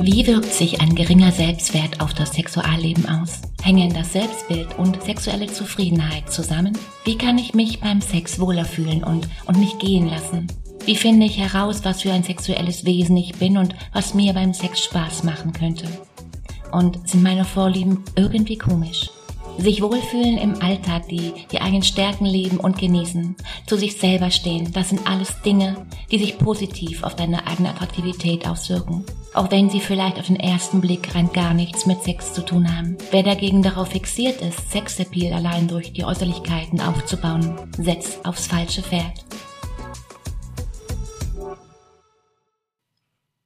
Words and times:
Wie 0.00 0.24
wirkt 0.28 0.52
sich 0.52 0.80
ein 0.80 0.94
geringer 0.94 1.32
Selbstwert 1.32 2.00
auf 2.00 2.14
das 2.14 2.32
Sexualleben 2.32 3.08
aus? 3.08 3.42
Hängen 3.62 3.92
das 3.92 4.12
Selbstbild 4.12 4.78
und 4.78 5.02
sexuelle 5.02 5.48
Zufriedenheit 5.48 6.32
zusammen? 6.32 6.78
Wie 7.04 7.18
kann 7.18 7.36
ich 7.36 7.52
mich 7.52 7.80
beim 7.80 8.00
Sex 8.00 8.38
wohler 8.38 8.64
fühlen 8.64 9.02
und, 9.02 9.28
und 9.46 9.58
mich 9.58 9.76
gehen 9.78 10.08
lassen? 10.08 10.46
Wie 10.84 10.94
finde 10.94 11.26
ich 11.26 11.38
heraus, 11.38 11.80
was 11.84 12.02
für 12.02 12.12
ein 12.12 12.22
sexuelles 12.22 12.84
Wesen 12.84 13.16
ich 13.16 13.34
bin 13.34 13.58
und 13.58 13.74
was 13.92 14.14
mir 14.14 14.32
beim 14.34 14.54
Sex 14.54 14.84
Spaß 14.84 15.24
machen 15.24 15.52
könnte? 15.52 15.86
Und 16.70 17.08
sind 17.08 17.24
meine 17.24 17.44
Vorlieben 17.44 18.04
irgendwie 18.14 18.56
komisch? 18.56 19.10
Sich 19.58 19.82
wohlfühlen 19.82 20.38
im 20.38 20.62
Alltag, 20.62 21.08
die 21.08 21.32
die 21.50 21.60
eigenen 21.60 21.82
Stärken 21.82 22.26
leben 22.26 22.58
und 22.58 22.78
genießen, 22.78 23.34
zu 23.66 23.76
sich 23.76 23.96
selber 23.96 24.30
stehen, 24.30 24.72
das 24.72 24.90
sind 24.90 25.04
alles 25.10 25.42
Dinge, 25.42 25.84
die 26.12 26.20
sich 26.20 26.38
positiv 26.38 27.02
auf 27.02 27.16
deine 27.16 27.44
eigene 27.48 27.70
Attraktivität 27.70 28.46
auswirken. 28.46 29.04
Auch 29.34 29.50
wenn 29.50 29.68
sie 29.68 29.80
vielleicht 29.80 30.18
auf 30.18 30.26
den 30.26 30.40
ersten 30.40 30.80
Blick 30.80 31.14
rein 31.14 31.30
gar 31.32 31.52
nichts 31.52 31.86
mit 31.86 32.02
Sex 32.02 32.32
zu 32.32 32.44
tun 32.44 32.74
haben. 32.76 32.96
Wer 33.10 33.22
dagegen 33.22 33.62
darauf 33.62 33.88
fixiert 33.88 34.40
ist, 34.40 34.70
Sexappeal 34.70 35.34
allein 35.34 35.68
durch 35.68 35.92
die 35.92 36.04
Äußerlichkeiten 36.04 36.80
aufzubauen, 36.80 37.70
setzt 37.76 38.24
aufs 38.24 38.46
falsche 38.46 38.82
Pferd. 38.82 39.24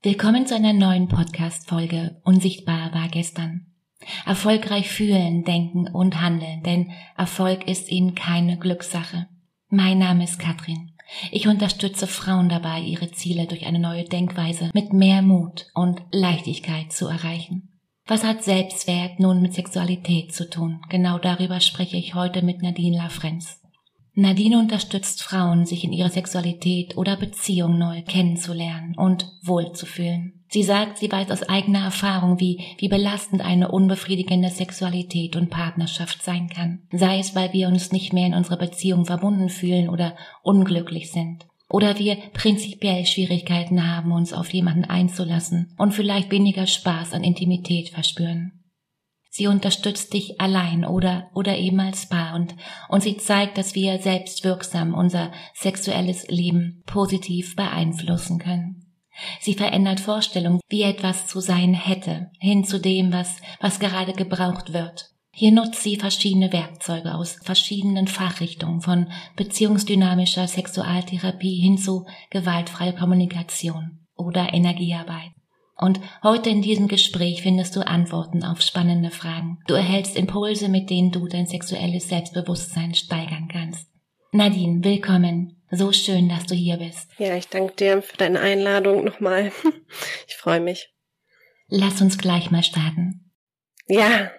Willkommen 0.03 0.47
zu 0.47 0.55
einer 0.55 0.73
neuen 0.73 1.09
Podcast-Folge 1.09 2.21
Unsichtbar 2.25 2.93
war 2.93 3.09
gestern. 3.09 3.67
Erfolgreich 4.27 4.89
fühlen, 4.89 5.45
denken 5.45 5.89
und 5.89 6.21
handeln, 6.21 6.63
denn 6.63 6.91
Erfolg 7.17 7.69
ist 7.69 7.89
eben 7.89 8.15
keine 8.15 8.59
Glückssache. 8.59 9.29
Mein 9.69 9.99
Name 9.99 10.25
ist 10.25 10.39
Katrin. 10.39 10.93
Ich 11.31 11.49
unterstütze 11.49 12.07
Frauen 12.07 12.49
dabei, 12.49 12.81
ihre 12.81 13.11
Ziele 13.13 13.47
durch 13.47 13.67
eine 13.67 13.79
neue 13.79 14.05
Denkweise 14.05 14.71
mit 14.75 14.93
mehr 14.93 15.23
Mut 15.23 15.67
und 15.75 16.03
Leichtigkeit 16.11 16.93
zu 16.93 17.07
erreichen. 17.07 17.69
Was 18.07 18.25
hat 18.25 18.43
Selbstwert 18.43 19.21
nun 19.21 19.43
mit 19.43 19.55
Sexualität 19.55 20.35
zu 20.35 20.51
tun? 20.51 20.81
Genau 20.89 21.19
darüber 21.19 21.61
spreche 21.61 21.97
ich 21.97 22.15
heute 22.15 22.43
mit 22.43 22.61
Nadine 22.63 22.97
Lafrenz. 22.97 23.61
Nadine 24.15 24.59
unterstützt 24.59 25.23
Frauen, 25.23 25.65
sich 25.65 25.85
in 25.85 25.93
ihrer 25.93 26.11
Sexualität 26.11 26.97
oder 26.97 27.17
Beziehung 27.17 27.79
neu 27.79 28.03
kennenzulernen 28.03 28.95
und 28.97 29.27
wohlzufühlen. 29.43 30.42
Sie 30.53 30.65
sagt, 30.65 30.99
sie 30.99 31.11
weiß 31.11 31.31
aus 31.31 31.45
eigener 31.45 31.83
Erfahrung, 31.83 32.39
wie, 32.39 32.63
wie 32.77 32.89
belastend 32.89 33.41
eine 33.41 33.71
unbefriedigende 33.71 34.51
Sexualität 34.51 35.35
und 35.35 35.49
Partnerschaft 35.49 36.23
sein 36.23 36.51
kann. 36.51 36.83
Sei 36.93 37.21
es, 37.21 37.35
weil 37.35 37.55
wir 37.55 37.69
uns 37.69 37.91
nicht 37.91 38.13
mehr 38.13 38.27
in 38.27 38.35
unserer 38.35 38.59
Beziehung 38.59 39.07
verbunden 39.07 39.49
fühlen 39.49 39.89
oder 39.89 40.15
unglücklich 40.43 41.11
sind. 41.11 41.47
Oder 41.71 41.99
wir 41.99 42.17
prinzipiell 42.35 43.07
Schwierigkeiten 43.07 43.91
haben, 43.91 44.13
uns 44.13 44.35
auf 44.35 44.53
jemanden 44.53 44.85
einzulassen 44.85 45.75
und 45.79 45.95
vielleicht 45.95 46.31
weniger 46.31 46.67
Spaß 46.67 47.15
an 47.15 47.25
Intimität 47.25 47.89
verspüren. 47.89 48.53
Sie 49.31 49.47
unterstützt 49.47 50.13
dich 50.13 50.39
allein 50.39 50.85
oder, 50.85 51.31
oder 51.35 51.57
eben 51.57 51.81
als 51.81 52.11
Paar 52.11 52.35
und, 52.35 52.55
und 52.91 53.03
sie 53.03 53.17
zeigt, 53.17 53.57
dass 53.57 53.75
wir 53.75 53.99
selbstwirksam 54.01 54.93
unser 54.93 55.33
sexuelles 55.55 56.29
Leben 56.29 56.83
positiv 56.85 57.57
beeinflussen 57.57 58.39
können. 58.39 58.82
Sie 59.41 59.55
verändert 59.55 60.01
Vorstellungen, 60.01 60.61
wie 60.69 60.83
etwas 60.83 61.27
zu 61.27 61.41
sein 61.41 61.75
hätte, 61.75 62.31
hin 62.39 62.65
zu 62.65 62.79
dem, 62.79 63.13
was, 63.13 63.37
was 63.61 63.79
gerade 63.79 64.13
gebraucht 64.13 64.73
wird. 64.73 65.11
Hier 65.35 65.53
nutzt 65.53 65.83
sie 65.83 65.97
verschiedene 65.97 66.53
Werkzeuge 66.53 67.15
aus 67.15 67.39
verschiedenen 67.43 68.07
Fachrichtungen, 68.07 68.83
von 68.83 69.11
beziehungsdynamischer 69.37 70.47
Sexualtherapie 70.47 71.59
hin 71.61 71.79
zu 71.79 72.07
gewaltfreier 72.31 72.93
Kommunikation 72.93 74.07
oder 74.15 74.53
Energiearbeit. 74.53 75.31
Und 75.77 76.01
heute 76.23 76.51
in 76.51 76.61
diesem 76.61 76.87
Gespräch 76.87 77.43
findest 77.43 77.75
du 77.75 77.81
Antworten 77.81 78.45
auf 78.45 78.61
spannende 78.61 79.11
Fragen. 79.11 79.59
Du 79.67 79.75
erhältst 79.75 80.17
Impulse, 80.17 80.69
mit 80.69 80.91
denen 80.91 81.11
du 81.11 81.27
dein 81.27 81.47
sexuelles 81.47 82.09
Selbstbewusstsein 82.09 82.95
steigern 82.95 83.49
kannst. 83.51 83.89
Nadine, 84.33 84.85
willkommen. 84.85 85.62
So 85.75 85.91
schön, 85.91 86.29
dass 86.29 86.45
du 86.45 86.55
hier 86.55 86.77
bist. 86.77 87.09
Ja, 87.19 87.35
ich 87.35 87.49
danke 87.49 87.75
dir 87.75 88.03
für 88.03 88.19
deine 88.19 88.41
Einladung 88.41 89.05
nochmal. 89.05 89.53
Ich 90.29 90.37
freue 90.37 90.61
mich. 90.61 90.93
Lass 91.69 92.03
uns 92.03 92.19
gleich 92.19 92.51
mal 92.51 92.63
starten. 92.63 93.31
Ja. 93.87 94.31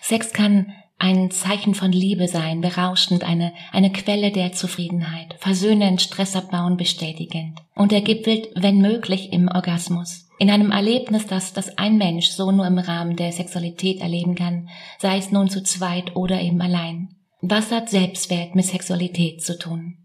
Sex 0.00 0.32
kann 0.32 0.72
ein 0.98 1.30
Zeichen 1.30 1.74
von 1.74 1.92
Liebe 1.92 2.28
sein, 2.28 2.62
berauschend, 2.62 3.24
eine, 3.24 3.52
eine 3.72 3.92
Quelle 3.92 4.30
der 4.30 4.52
Zufriedenheit, 4.52 5.34
versöhnend, 5.38 6.00
stressabbauend, 6.00 6.78
bestätigend. 6.78 7.58
Und 7.74 7.92
er 7.92 8.00
gipfelt, 8.00 8.48
wenn 8.54 8.78
möglich, 8.78 9.32
im 9.32 9.48
Orgasmus. 9.48 10.28
In 10.38 10.50
einem 10.50 10.70
Erlebnis, 10.70 11.26
das, 11.26 11.52
das 11.52 11.76
ein 11.76 11.98
Mensch 11.98 12.28
so 12.28 12.50
nur 12.52 12.66
im 12.66 12.78
Rahmen 12.78 13.16
der 13.16 13.32
Sexualität 13.32 14.00
erleben 14.00 14.34
kann, 14.34 14.70
sei 14.98 15.18
es 15.18 15.30
nun 15.30 15.50
zu 15.50 15.62
zweit 15.62 16.16
oder 16.16 16.40
eben 16.40 16.62
allein. 16.62 17.16
Was 17.42 17.70
hat 17.70 17.90
Selbstwert 17.90 18.54
mit 18.54 18.64
Sexualität 18.64 19.42
zu 19.42 19.58
tun? 19.58 20.03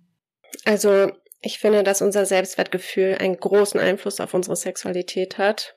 Also, 0.65 1.11
ich 1.41 1.59
finde, 1.59 1.83
dass 1.83 2.01
unser 2.01 2.25
Selbstwertgefühl 2.25 3.15
einen 3.19 3.37
großen 3.37 3.79
Einfluss 3.79 4.19
auf 4.19 4.33
unsere 4.33 4.55
Sexualität 4.55 5.37
hat. 5.37 5.75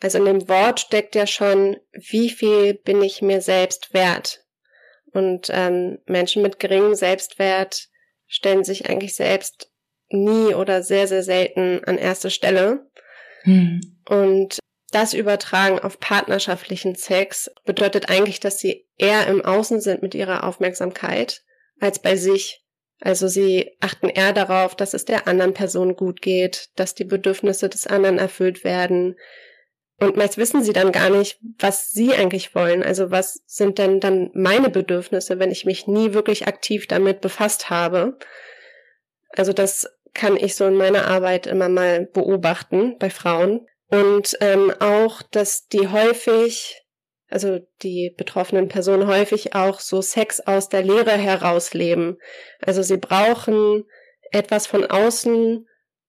Also 0.00 0.18
in 0.18 0.24
dem 0.24 0.48
Wort 0.48 0.80
steckt 0.80 1.14
ja 1.14 1.26
schon, 1.26 1.76
wie 1.92 2.28
viel 2.30 2.74
bin 2.74 3.00
ich 3.02 3.22
mir 3.22 3.40
selbst 3.40 3.94
wert? 3.94 4.44
Und 5.12 5.48
ähm, 5.50 5.98
Menschen 6.06 6.42
mit 6.42 6.58
geringem 6.58 6.94
Selbstwert 6.94 7.88
stellen 8.26 8.64
sich 8.64 8.90
eigentlich 8.90 9.14
selbst 9.14 9.70
nie 10.08 10.54
oder 10.54 10.82
sehr, 10.82 11.06
sehr 11.06 11.22
selten 11.22 11.82
an 11.84 11.98
erste 11.98 12.30
Stelle. 12.30 12.90
Hm. 13.42 13.80
Und 14.08 14.58
das 14.90 15.14
übertragen 15.14 15.78
auf 15.78 16.00
partnerschaftlichen 16.00 16.94
Sex 16.94 17.50
bedeutet 17.64 18.10
eigentlich, 18.10 18.40
dass 18.40 18.58
sie 18.58 18.86
eher 18.96 19.26
im 19.26 19.44
Außen 19.44 19.80
sind 19.80 20.02
mit 20.02 20.14
ihrer 20.14 20.44
Aufmerksamkeit 20.44 21.42
als 21.80 21.98
bei 21.98 22.16
sich. 22.16 22.63
Also 23.00 23.28
sie 23.28 23.76
achten 23.80 24.08
eher 24.08 24.32
darauf, 24.32 24.74
dass 24.74 24.94
es 24.94 25.04
der 25.04 25.26
anderen 25.28 25.54
Person 25.54 25.96
gut 25.96 26.22
geht, 26.22 26.70
dass 26.76 26.94
die 26.94 27.04
Bedürfnisse 27.04 27.68
des 27.68 27.86
anderen 27.86 28.18
erfüllt 28.18 28.64
werden. 28.64 29.16
Und 30.00 30.16
meist 30.16 30.38
wissen 30.38 30.62
sie 30.62 30.72
dann 30.72 30.92
gar 30.92 31.10
nicht, 31.10 31.38
was 31.58 31.90
sie 31.90 32.14
eigentlich 32.14 32.54
wollen. 32.54 32.82
Also 32.82 33.10
was 33.10 33.42
sind 33.46 33.78
denn 33.78 34.00
dann 34.00 34.30
meine 34.34 34.70
Bedürfnisse, 34.70 35.38
wenn 35.38 35.50
ich 35.50 35.64
mich 35.64 35.86
nie 35.86 36.14
wirklich 36.14 36.46
aktiv 36.46 36.86
damit 36.86 37.20
befasst 37.20 37.70
habe. 37.70 38.18
Also 39.30 39.52
das 39.52 39.88
kann 40.14 40.36
ich 40.36 40.54
so 40.54 40.66
in 40.66 40.74
meiner 40.74 41.06
Arbeit 41.06 41.46
immer 41.46 41.68
mal 41.68 42.06
beobachten 42.06 42.96
bei 42.98 43.10
Frauen. 43.10 43.66
Und 43.88 44.36
ähm, 44.40 44.72
auch, 44.80 45.22
dass 45.22 45.68
die 45.68 45.88
häufig, 45.88 46.83
also 47.34 47.58
die 47.82 48.14
betroffenen 48.16 48.68
Personen 48.68 49.08
häufig 49.08 49.56
auch 49.56 49.80
so 49.80 50.00
Sex 50.00 50.38
aus 50.38 50.68
der 50.68 50.84
Lehre 50.84 51.10
herausleben. 51.10 52.18
Also 52.60 52.82
sie 52.82 52.96
brauchen 52.96 53.82
etwas 54.30 54.68
von 54.68 54.84
außen, 54.84 55.66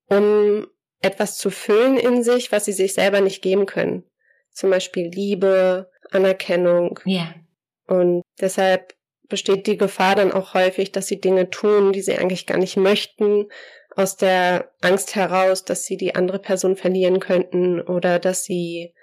um 0.08 0.68
etwas 1.02 1.40
zu 1.40 1.50
füllen 1.50 1.98
in 1.98 2.22
sich, 2.22 2.52
was 2.52 2.66
sie 2.66 2.74
sich 2.74 2.94
selber 2.94 3.22
nicht 3.22 3.42
geben 3.42 3.66
können. 3.66 4.04
Zum 4.52 4.70
Beispiel 4.70 5.10
Liebe, 5.10 5.90
Anerkennung. 6.12 7.00
Ja. 7.06 7.34
Und 7.88 8.22
deshalb 8.40 8.94
besteht 9.28 9.66
die 9.66 9.78
Gefahr 9.78 10.14
dann 10.16 10.32
auch 10.32 10.54
häufig, 10.54 10.92
dass 10.92 11.08
sie 11.08 11.20
Dinge 11.20 11.50
tun, 11.50 11.92
die 11.92 12.04
sie 12.04 12.16
eigentlich 12.16 12.46
gar 12.46 12.60
nicht 12.60 12.78
möchten, 12.78 13.48
aus 13.96 14.16
der 14.16 14.72
Angst 14.80 15.16
heraus, 15.16 15.66
dass 15.66 15.86
sie 15.86 15.98
die 15.98 16.14
andere 16.14 16.38
Person 16.38 16.76
verlieren 16.76 17.20
könnten 17.20 17.82
oder 17.82 18.20
dass 18.20 18.44
sie, 18.44 18.94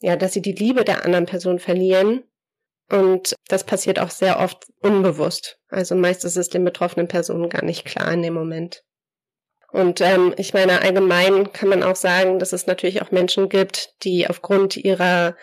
ja, 0.00 0.16
dass 0.16 0.32
sie 0.32 0.42
die 0.42 0.52
Liebe 0.52 0.84
der 0.84 1.04
anderen 1.04 1.26
Person 1.26 1.58
verlieren. 1.58 2.24
Und 2.90 3.34
das 3.48 3.64
passiert 3.64 3.98
auch 3.98 4.10
sehr 4.10 4.40
oft 4.40 4.66
unbewusst. 4.80 5.58
Also 5.68 5.94
meist 5.94 6.24
ist 6.24 6.36
es 6.36 6.48
den 6.48 6.64
betroffenen 6.64 7.08
Personen 7.08 7.50
gar 7.50 7.64
nicht 7.64 7.84
klar 7.84 8.12
in 8.12 8.22
dem 8.22 8.34
Moment. 8.34 8.84
Und 9.70 10.00
ähm, 10.00 10.34
ich 10.38 10.54
meine, 10.54 10.80
allgemein 10.80 11.52
kann 11.52 11.68
man 11.68 11.82
auch 11.82 11.96
sagen, 11.96 12.38
dass 12.38 12.54
es 12.54 12.66
natürlich 12.66 13.02
auch 13.02 13.10
Menschen 13.10 13.50
gibt, 13.50 13.94
die 14.02 14.26
aufgrund 14.26 14.78
ihrer 14.78 15.36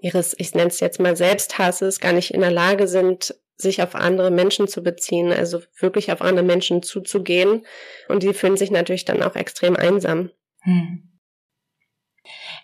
ihres, 0.00 0.34
ich 0.38 0.54
nenne 0.54 0.68
es 0.68 0.80
jetzt 0.80 1.00
mal 1.00 1.16
Selbsthasses, 1.16 2.00
gar 2.00 2.12
nicht 2.12 2.32
in 2.32 2.40
der 2.40 2.50
Lage 2.50 2.88
sind, 2.88 3.34
sich 3.56 3.82
auf 3.82 3.94
andere 3.94 4.30
Menschen 4.30 4.68
zu 4.68 4.82
beziehen, 4.82 5.32
also 5.32 5.62
wirklich 5.78 6.10
auf 6.10 6.22
andere 6.22 6.44
Menschen 6.44 6.82
zuzugehen. 6.82 7.66
Und 8.08 8.22
die 8.22 8.32
fühlen 8.32 8.56
sich 8.56 8.70
natürlich 8.70 9.04
dann 9.04 9.22
auch 9.22 9.36
extrem 9.36 9.76
einsam. 9.76 10.30
Hm. 10.60 11.20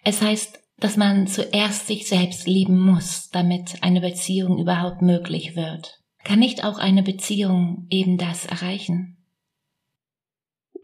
Es 0.04 0.22
heißt, 0.22 0.60
dass 0.78 0.96
man 0.96 1.26
zuerst 1.26 1.86
sich 1.86 2.08
selbst 2.08 2.46
lieben 2.46 2.78
muss, 2.78 3.30
damit 3.30 3.82
eine 3.82 4.00
Beziehung 4.00 4.58
überhaupt 4.58 5.02
möglich 5.02 5.56
wird. 5.56 6.00
Kann 6.24 6.38
nicht 6.38 6.64
auch 6.64 6.78
eine 6.78 7.02
Beziehung 7.02 7.86
eben 7.88 8.18
das 8.18 8.46
erreichen? 8.46 9.16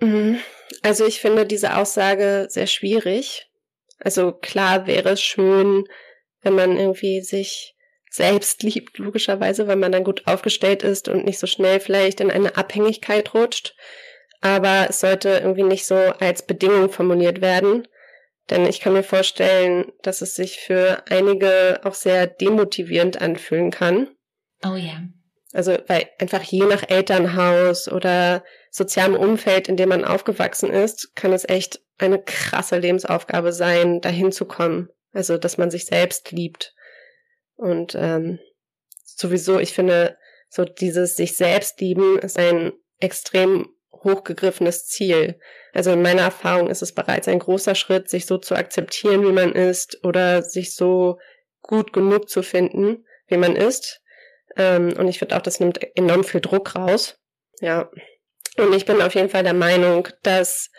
Mhm. 0.00 0.38
Also 0.82 1.06
ich 1.06 1.20
finde 1.20 1.46
diese 1.46 1.76
Aussage 1.76 2.46
sehr 2.48 2.66
schwierig. 2.66 3.48
Also 3.98 4.32
klar 4.32 4.86
wäre 4.86 5.10
es 5.10 5.22
schön, 5.22 5.84
wenn 6.40 6.54
man 6.54 6.76
irgendwie 6.76 7.20
sich 7.20 7.76
selbst 8.10 8.62
liebt, 8.62 8.98
logischerweise, 8.98 9.66
weil 9.68 9.76
man 9.76 9.92
dann 9.92 10.04
gut 10.04 10.26
aufgestellt 10.26 10.82
ist 10.82 11.08
und 11.08 11.24
nicht 11.24 11.38
so 11.38 11.46
schnell 11.46 11.80
vielleicht 11.80 12.20
in 12.20 12.30
eine 12.30 12.56
Abhängigkeit 12.56 13.32
rutscht. 13.32 13.74
Aber 14.40 14.86
es 14.90 15.00
sollte 15.00 15.30
irgendwie 15.30 15.62
nicht 15.62 15.86
so 15.86 15.94
als 15.94 16.44
Bedingung 16.44 16.90
formuliert 16.90 17.40
werden. 17.40 17.86
Denn 18.50 18.66
ich 18.66 18.80
kann 18.80 18.92
mir 18.92 19.02
vorstellen, 19.02 19.92
dass 20.02 20.20
es 20.20 20.34
sich 20.34 20.58
für 20.58 21.04
einige 21.08 21.80
auch 21.84 21.94
sehr 21.94 22.26
demotivierend 22.26 23.20
anfühlen 23.20 23.70
kann. 23.70 24.08
Oh 24.64 24.74
ja. 24.74 25.02
Also, 25.52 25.76
weil 25.86 26.08
einfach 26.18 26.42
je 26.42 26.64
nach 26.64 26.88
Elternhaus 26.88 27.88
oder 27.88 28.42
sozialem 28.70 29.14
Umfeld, 29.14 29.68
in 29.68 29.76
dem 29.76 29.90
man 29.90 30.04
aufgewachsen 30.04 30.70
ist, 30.70 31.14
kann 31.14 31.32
es 31.32 31.46
echt 31.46 31.80
eine 31.98 32.22
krasse 32.22 32.78
Lebensaufgabe 32.78 33.52
sein, 33.52 34.00
dahin 34.00 34.32
zu 34.32 34.46
kommen. 34.46 34.88
Also, 35.12 35.36
dass 35.36 35.58
man 35.58 35.70
sich 35.70 35.84
selbst 35.84 36.32
liebt. 36.32 36.74
Und 37.54 37.94
ähm, 37.94 38.38
sowieso, 39.04 39.58
ich 39.58 39.74
finde, 39.74 40.16
so 40.48 40.64
dieses 40.64 41.16
sich 41.16 41.36
selbst 41.36 41.80
lieben 41.80 42.18
ist 42.18 42.38
ein 42.38 42.72
extrem 42.98 43.68
hochgegriffenes 43.92 44.86
Ziel. 44.86 45.38
Also 45.72 45.92
in 45.92 46.02
meiner 46.02 46.22
Erfahrung 46.22 46.68
ist 46.68 46.82
es 46.82 46.92
bereits 46.92 47.28
ein 47.28 47.38
großer 47.38 47.74
Schritt, 47.74 48.08
sich 48.08 48.26
so 48.26 48.38
zu 48.38 48.54
akzeptieren, 48.54 49.22
wie 49.26 49.32
man 49.32 49.52
ist, 49.52 50.04
oder 50.04 50.42
sich 50.42 50.74
so 50.74 51.18
gut 51.62 51.92
genug 51.92 52.28
zu 52.28 52.42
finden, 52.42 53.06
wie 53.28 53.36
man 53.36 53.56
ist. 53.56 54.00
Ähm, 54.56 54.92
und 54.98 55.08
ich 55.08 55.18
finde 55.18 55.36
auch, 55.36 55.42
das 55.42 55.60
nimmt 55.60 55.80
enorm 55.96 56.24
viel 56.24 56.40
Druck 56.40 56.74
raus. 56.74 57.18
Ja. 57.60 57.90
Und 58.58 58.74
ich 58.74 58.84
bin 58.84 59.00
auf 59.00 59.14
jeden 59.14 59.30
Fall 59.30 59.44
der 59.44 59.54
Meinung, 59.54 60.08
dass 60.22 60.70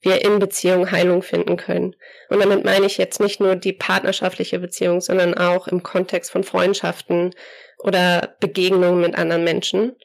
wir 0.00 0.24
in 0.24 0.38
Beziehung 0.38 0.90
Heilung 0.90 1.22
finden 1.22 1.56
können. 1.56 1.94
Und 2.30 2.40
damit 2.40 2.64
meine 2.64 2.86
ich 2.86 2.96
jetzt 2.96 3.20
nicht 3.20 3.38
nur 3.38 3.54
die 3.54 3.74
partnerschaftliche 3.74 4.58
Beziehung, 4.58 5.00
sondern 5.00 5.34
auch 5.34 5.68
im 5.68 5.82
Kontext 5.82 6.30
von 6.30 6.42
Freundschaften 6.42 7.34
oder 7.78 8.34
Begegnungen 8.40 9.00
mit 9.02 9.14
anderen 9.14 9.44
Menschen. 9.44 9.96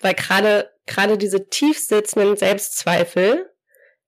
Weil 0.00 0.14
gerade, 0.14 0.70
gerade 0.90 1.16
diese 1.16 1.48
tief 1.48 1.78
sitzenden 1.78 2.36
Selbstzweifel, 2.36 3.48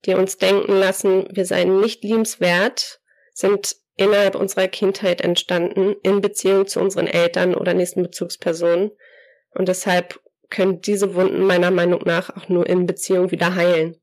die 0.05 0.14
uns 0.14 0.37
denken 0.37 0.73
lassen, 0.73 1.29
wir 1.31 1.46
seien 1.46 1.81
nicht 1.81 2.02
liebenswert, 2.02 3.00
sind 3.32 3.76
innerhalb 3.96 4.34
unserer 4.34 4.69
Kindheit 4.69 5.20
entstanden, 5.20 5.94
in 6.02 6.20
Beziehung 6.20 6.67
zu 6.67 6.81
unseren 6.81 7.06
Eltern 7.06 7.55
oder 7.55 7.73
nächsten 7.73 8.02
Bezugspersonen. 8.02 8.90
Und 9.55 9.69
deshalb 9.69 10.20
können 10.50 10.81
diese 10.81 11.14
Wunden 11.14 11.44
meiner 11.44 11.70
Meinung 11.70 12.02
nach 12.05 12.37
auch 12.37 12.49
nur 12.49 12.67
in 12.67 12.87
Beziehung 12.87 13.31
wieder 13.31 13.55
heilen. 13.55 13.96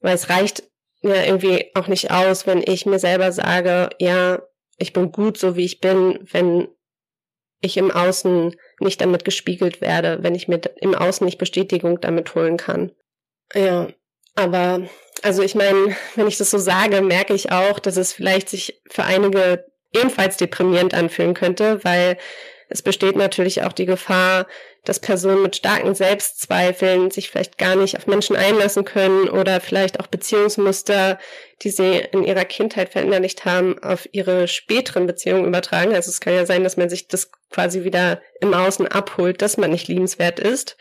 Weil 0.00 0.14
es 0.14 0.30
reicht 0.30 0.62
ja 1.02 1.22
irgendwie 1.22 1.70
auch 1.74 1.86
nicht 1.86 2.10
aus, 2.10 2.46
wenn 2.46 2.62
ich 2.66 2.86
mir 2.86 2.98
selber 2.98 3.30
sage, 3.30 3.90
ja, 3.98 4.42
ich 4.78 4.92
bin 4.92 5.12
gut 5.12 5.36
so 5.36 5.56
wie 5.56 5.64
ich 5.64 5.80
bin, 5.80 6.18
wenn 6.32 6.68
ich 7.60 7.76
im 7.76 7.90
Außen 7.90 8.56
nicht 8.80 9.00
damit 9.00 9.24
gespiegelt 9.24 9.80
werde, 9.80 10.18
wenn 10.22 10.34
ich 10.34 10.48
mir 10.48 10.60
im 10.80 10.94
Außen 10.94 11.24
nicht 11.24 11.38
Bestätigung 11.38 12.00
damit 12.00 12.34
holen 12.34 12.56
kann. 12.56 12.92
Ja, 13.54 13.88
aber 14.34 14.88
also 15.22 15.42
ich 15.42 15.54
meine, 15.54 15.96
wenn 16.14 16.28
ich 16.28 16.36
das 16.36 16.50
so 16.50 16.58
sage, 16.58 17.00
merke 17.00 17.34
ich 17.34 17.52
auch, 17.52 17.78
dass 17.78 17.96
es 17.96 18.12
vielleicht 18.12 18.48
sich 18.48 18.80
für 18.90 19.04
einige 19.04 19.64
ebenfalls 19.92 20.36
deprimierend 20.36 20.94
anfühlen 20.94 21.34
könnte, 21.34 21.82
weil 21.84 22.18
es 22.68 22.82
besteht 22.82 23.16
natürlich 23.16 23.62
auch 23.62 23.72
die 23.72 23.86
Gefahr, 23.86 24.46
dass 24.84 25.00
Personen 25.00 25.42
mit 25.42 25.56
starken 25.56 25.94
Selbstzweifeln 25.94 27.10
sich 27.10 27.30
vielleicht 27.30 27.58
gar 27.58 27.76
nicht 27.76 27.96
auf 27.96 28.06
Menschen 28.06 28.36
einlassen 28.36 28.84
können 28.84 29.28
oder 29.28 29.60
vielleicht 29.60 30.00
auch 30.00 30.06
Beziehungsmuster, 30.06 31.18
die 31.62 31.70
sie 31.70 31.98
in 32.12 32.24
ihrer 32.24 32.44
Kindheit 32.44 32.90
verinnerlicht 32.90 33.44
haben, 33.44 33.82
auf 33.82 34.08
ihre 34.12 34.48
späteren 34.48 35.06
Beziehungen 35.06 35.44
übertragen. 35.44 35.94
Also 35.94 36.10
es 36.10 36.20
kann 36.20 36.34
ja 36.34 36.46
sein, 36.46 36.64
dass 36.64 36.76
man 36.76 36.88
sich 36.88 37.08
das 37.08 37.30
quasi 37.50 37.84
wieder 37.84 38.20
im 38.40 38.54
Außen 38.54 38.86
abholt, 38.86 39.42
dass 39.42 39.56
man 39.56 39.70
nicht 39.70 39.88
liebenswert 39.88 40.40
ist. 40.40 40.76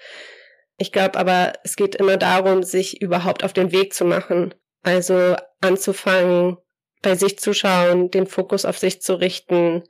Ich 0.77 0.91
glaube 0.91 1.17
aber, 1.17 1.53
es 1.63 1.75
geht 1.75 1.95
immer 1.95 2.17
darum, 2.17 2.63
sich 2.63 3.01
überhaupt 3.01 3.43
auf 3.43 3.53
den 3.53 3.71
Weg 3.71 3.93
zu 3.93 4.05
machen. 4.05 4.53
Also 4.83 5.35
anzufangen, 5.61 6.57
bei 7.01 7.15
sich 7.15 7.39
zu 7.39 7.53
schauen, 7.53 8.11
den 8.11 8.27
Fokus 8.27 8.65
auf 8.65 8.77
sich 8.77 9.01
zu 9.01 9.15
richten, 9.15 9.83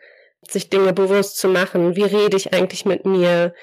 sich 0.48 0.70
Dinge 0.70 0.94
bewusst 0.94 1.38
zu 1.38 1.48
machen. 1.48 1.96
Wie 1.96 2.04
rede 2.04 2.38
ich 2.38 2.54
eigentlich 2.54 2.86
mit 2.86 3.06
mir? 3.06 3.54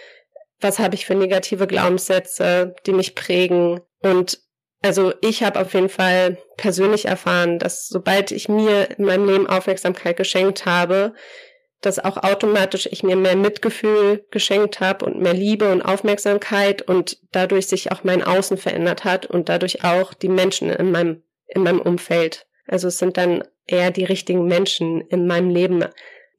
Was 0.60 0.78
habe 0.78 0.94
ich 0.94 1.06
für 1.06 1.14
negative 1.14 1.66
Glaubenssätze, 1.66 2.74
die 2.86 2.92
mich 2.92 3.14
prägen? 3.14 3.80
Und 4.00 4.40
also 4.82 5.14
ich 5.20 5.44
habe 5.44 5.60
auf 5.60 5.74
jeden 5.74 5.88
Fall 5.88 6.38
persönlich 6.56 7.04
erfahren, 7.04 7.58
dass 7.58 7.86
sobald 7.86 8.32
ich 8.32 8.48
mir 8.48 8.98
in 8.98 9.04
meinem 9.04 9.28
Leben 9.28 9.46
Aufmerksamkeit 9.46 10.16
geschenkt 10.16 10.66
habe, 10.66 11.14
dass 11.82 11.98
auch 11.98 12.16
automatisch 12.16 12.88
ich 12.90 13.02
mir 13.02 13.16
mehr 13.16 13.36
Mitgefühl 13.36 14.24
geschenkt 14.30 14.80
habe 14.80 15.04
und 15.04 15.20
mehr 15.20 15.34
Liebe 15.34 15.70
und 15.70 15.82
Aufmerksamkeit 15.82 16.82
und 16.82 17.18
dadurch 17.32 17.66
sich 17.66 17.92
auch 17.92 18.04
mein 18.04 18.22
Außen 18.22 18.56
verändert 18.56 19.04
hat 19.04 19.26
und 19.26 19.48
dadurch 19.48 19.84
auch 19.84 20.14
die 20.14 20.28
Menschen 20.28 20.70
in 20.70 20.90
meinem, 20.90 21.22
in 21.46 21.62
meinem 21.62 21.80
Umfeld. 21.80 22.46
Also 22.66 22.88
es 22.88 22.98
sind 22.98 23.16
dann 23.16 23.44
eher 23.66 23.90
die 23.90 24.04
richtigen 24.04 24.46
Menschen 24.46 25.00
in 25.02 25.26
meinem 25.26 25.50
Leben 25.50 25.84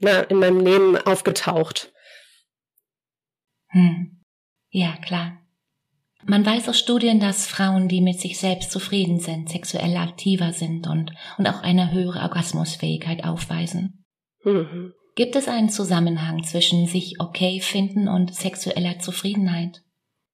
na, 0.03 0.21
in 0.21 0.37
meinem 0.37 0.59
Leben 0.59 0.97
aufgetaucht. 0.97 1.91
Hm. 3.69 4.23
Ja, 4.69 4.97
klar. 4.97 5.39
Man 6.25 6.45
weiß 6.45 6.69
aus 6.69 6.79
Studien, 6.79 7.19
dass 7.19 7.47
Frauen, 7.47 7.87
die 7.89 8.01
mit 8.01 8.19
sich 8.19 8.39
selbst 8.39 8.71
zufrieden 8.71 9.19
sind, 9.19 9.49
sexuell 9.49 9.97
aktiver 9.97 10.53
sind 10.53 10.87
und, 10.87 11.11
und 11.37 11.47
auch 11.47 11.61
eine 11.61 11.91
höhere 11.91 12.21
Orgasmusfähigkeit 12.21 13.23
aufweisen. 13.23 14.05
Mhm. 14.43 14.93
Gibt 15.15 15.35
es 15.35 15.47
einen 15.47 15.69
Zusammenhang 15.69 16.43
zwischen 16.43 16.87
sich 16.87 17.19
okay 17.19 17.59
finden 17.59 18.07
und 18.07 18.33
sexueller 18.33 18.99
Zufriedenheit? 18.99 19.83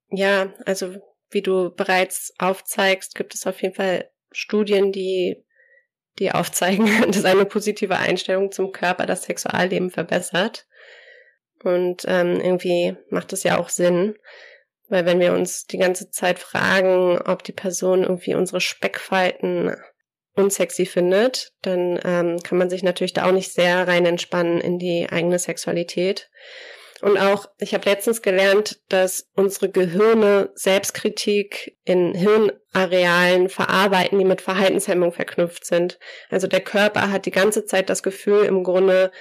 Ja, 0.09 0.53
also 0.65 0.95
wie 1.29 1.41
du 1.41 1.69
bereits 1.69 2.33
aufzeigst, 2.39 3.15
gibt 3.15 3.35
es 3.35 3.45
auf 3.45 3.61
jeden 3.61 3.75
Fall 3.75 4.09
Studien, 4.31 4.91
die 4.91 5.43
die 6.17 6.31
aufzeigen, 6.31 6.87
dass 7.07 7.25
eine 7.25 7.45
positive 7.45 7.97
Einstellung 7.97 8.51
zum 8.51 8.71
Körper 8.71 9.05
das 9.05 9.23
Sexualleben 9.23 9.89
verbessert. 9.89 10.67
Und 11.63 12.03
ähm, 12.07 12.39
irgendwie 12.39 12.95
macht 13.09 13.33
es 13.33 13.43
ja 13.43 13.57
auch 13.57 13.69
Sinn, 13.69 14.15
weil 14.87 15.05
wenn 15.05 15.19
wir 15.19 15.33
uns 15.33 15.65
die 15.65 15.77
ganze 15.77 16.09
Zeit 16.09 16.39
fragen, 16.39 17.19
ob 17.19 17.43
die 17.43 17.51
Person 17.51 18.03
irgendwie 18.03 18.33
unsere 18.33 18.61
Speckfalten 18.61 19.75
unsexy 20.35 20.85
findet, 20.85 21.51
dann 21.61 21.99
ähm, 22.03 22.39
kann 22.43 22.57
man 22.57 22.69
sich 22.69 22.83
natürlich 22.83 23.13
da 23.13 23.27
auch 23.27 23.31
nicht 23.31 23.51
sehr 23.51 23.87
rein 23.87 24.05
entspannen 24.05 24.61
in 24.61 24.79
die 24.79 25.07
eigene 25.09 25.39
Sexualität. 25.39 26.29
Und 27.01 27.17
auch, 27.17 27.45
ich 27.59 27.73
habe 27.73 27.89
letztens 27.89 28.21
gelernt, 28.21 28.81
dass 28.89 29.29
unsere 29.33 29.69
Gehirne 29.69 30.49
Selbstkritik 30.55 31.77
in 31.85 32.13
Hirnarealen 32.13 33.47
verarbeiten, 33.49 34.19
die 34.19 34.25
mit 34.25 34.41
Verhaltenshemmung 34.41 35.13
verknüpft 35.13 35.65
sind. 35.65 35.97
Also 36.29 36.47
der 36.47 36.61
Körper 36.61 37.09
hat 37.11 37.25
die 37.25 37.31
ganze 37.31 37.65
Zeit 37.65 37.89
das 37.89 38.03
Gefühl 38.03 38.43
im 38.43 38.63
Grunde, 38.63 39.11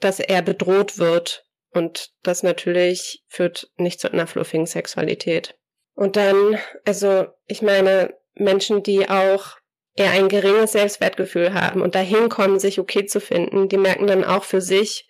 dass 0.00 0.18
er 0.18 0.42
bedroht 0.42 0.98
wird. 0.98 1.44
Und 1.70 2.10
das 2.22 2.42
natürlich 2.42 3.22
führt 3.28 3.70
nicht 3.76 4.00
zu 4.00 4.10
einer 4.10 4.26
fluffigen 4.26 4.66
Sexualität. 4.66 5.58
Und 5.94 6.16
dann, 6.16 6.58
also 6.86 7.26
ich 7.46 7.60
meine, 7.60 8.14
Menschen, 8.34 8.82
die 8.82 9.08
auch 9.10 9.56
eher 9.96 10.10
ein 10.10 10.28
geringes 10.28 10.72
Selbstwertgefühl 10.72 11.54
haben 11.54 11.80
und 11.80 11.94
dahin 11.94 12.28
kommen, 12.28 12.58
sich 12.58 12.78
okay 12.78 13.06
zu 13.06 13.20
finden, 13.20 13.68
die 13.68 13.78
merken 13.78 14.06
dann 14.06 14.24
auch 14.24 14.44
für 14.44 14.60
sich, 14.60 15.08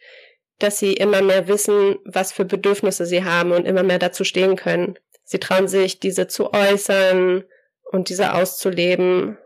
dass 0.59 0.79
sie 0.79 0.95
immer 0.95 1.21
mehr 1.23 1.49
wissen, 1.49 1.97
was 2.05 2.33
für 2.33 2.45
Bedürfnisse 2.45 3.05
sie 3.05 3.25
haben 3.25 3.53
und 3.53 3.67
immer 3.67 3.83
mehr 3.83 3.99
dazu 3.99 4.25
stehen 4.25 4.57
können. 4.57 4.99
Sie 5.25 5.39
trauen 5.39 5.69
sich, 5.69 5.99
diese 5.99 6.29
zu 6.29 6.53
äußern 6.53 7.45
und 7.91 8.09
diese 8.09 8.33
auszuleben, 8.33 9.39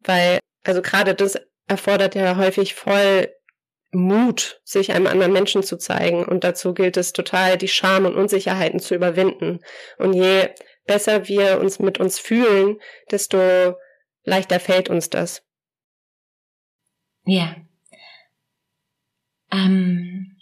weil, 0.00 0.40
also 0.64 0.82
gerade 0.82 1.14
das 1.14 1.40
erfordert 1.68 2.14
ja 2.14 2.36
häufig 2.36 2.74
voll 2.74 3.28
Mut, 3.90 4.60
sich 4.64 4.92
einem 4.92 5.06
anderen 5.06 5.32
Menschen 5.32 5.62
zu 5.62 5.78
zeigen. 5.78 6.24
Und 6.24 6.44
dazu 6.44 6.74
gilt 6.74 6.96
es 6.96 7.12
total, 7.12 7.56
die 7.56 7.68
Scham 7.68 8.04
und 8.04 8.16
Unsicherheiten 8.16 8.80
zu 8.80 8.94
überwinden. 8.94 9.60
Und 9.96 10.12
je 10.12 10.48
besser 10.86 11.28
wir 11.28 11.60
uns 11.60 11.78
mit 11.78 11.98
uns 11.98 12.18
fühlen, 12.18 12.80
desto 13.10 13.76
leichter 14.28 14.60
fällt 14.60 14.88
uns 14.88 15.10
das. 15.10 15.42
Ja. 17.24 17.56
Ähm, 19.50 20.36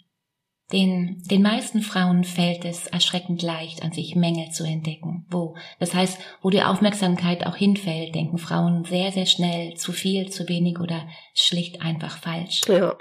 den, 0.71 1.23
den 1.23 1.41
meisten 1.41 1.81
Frauen 1.81 2.25
fällt 2.25 2.65
es 2.65 2.87
erschreckend 2.87 3.41
leicht, 3.41 3.83
an 3.83 3.93
sich 3.93 4.15
Mängel 4.15 4.51
zu 4.51 4.65
entdecken. 4.65 5.25
Wo, 5.29 5.55
das 5.79 5.93
heißt, 5.93 6.19
wo 6.41 6.49
die 6.49 6.61
Aufmerksamkeit 6.61 7.45
auch 7.45 7.55
hinfällt, 7.55 8.15
denken 8.15 8.37
Frauen 8.37 8.83
sehr, 8.83 9.11
sehr 9.11 9.25
schnell 9.25 9.75
zu 9.75 9.93
viel, 9.93 10.29
zu 10.29 10.49
wenig 10.49 10.79
oder 10.79 11.07
schlicht 11.33 11.81
einfach 11.81 12.17
falsch. 12.17 12.61
Ja. 12.67 12.97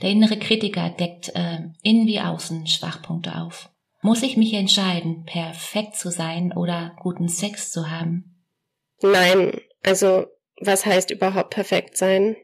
Der 0.00 0.10
innere 0.10 0.38
Kritiker 0.38 0.90
deckt 0.90 1.30
äh, 1.34 1.60
innen 1.82 2.06
wie 2.06 2.20
außen 2.20 2.66
Schwachpunkte 2.66 3.36
auf. 3.36 3.70
Muss 4.00 4.22
ich 4.22 4.36
mich 4.36 4.54
entscheiden, 4.54 5.24
perfekt 5.24 5.96
zu 5.96 6.10
sein 6.10 6.52
oder 6.52 6.96
guten 7.00 7.28
Sex 7.28 7.70
zu 7.70 7.90
haben? 7.90 8.31
Nein, 9.02 9.60
also 9.82 10.26
was 10.60 10.86
heißt 10.86 11.10
überhaupt 11.10 11.50
perfekt 11.50 11.96
sein? 11.96 12.36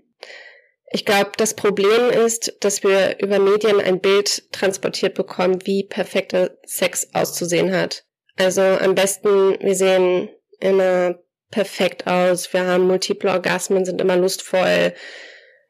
Ich 0.90 1.04
glaube, 1.04 1.32
das 1.36 1.54
Problem 1.54 2.10
ist, 2.10 2.56
dass 2.60 2.82
wir 2.82 3.18
über 3.20 3.38
Medien 3.38 3.80
ein 3.80 4.00
Bild 4.00 4.50
transportiert 4.52 5.14
bekommen, 5.14 5.66
wie 5.66 5.84
perfekter 5.84 6.56
Sex 6.64 7.08
auszusehen 7.12 7.72
hat. 7.72 8.04
Also 8.36 8.62
am 8.62 8.94
besten, 8.94 9.58
wir 9.60 9.74
sehen 9.74 10.30
einer 10.60 11.18
perfekt 11.50 12.06
aus. 12.06 12.52
Wir 12.52 12.66
haben 12.66 12.86
multiple 12.86 13.30
Orgasmen, 13.30 13.84
sind 13.84 14.00
immer 14.00 14.16
lustvoll. 14.16 14.94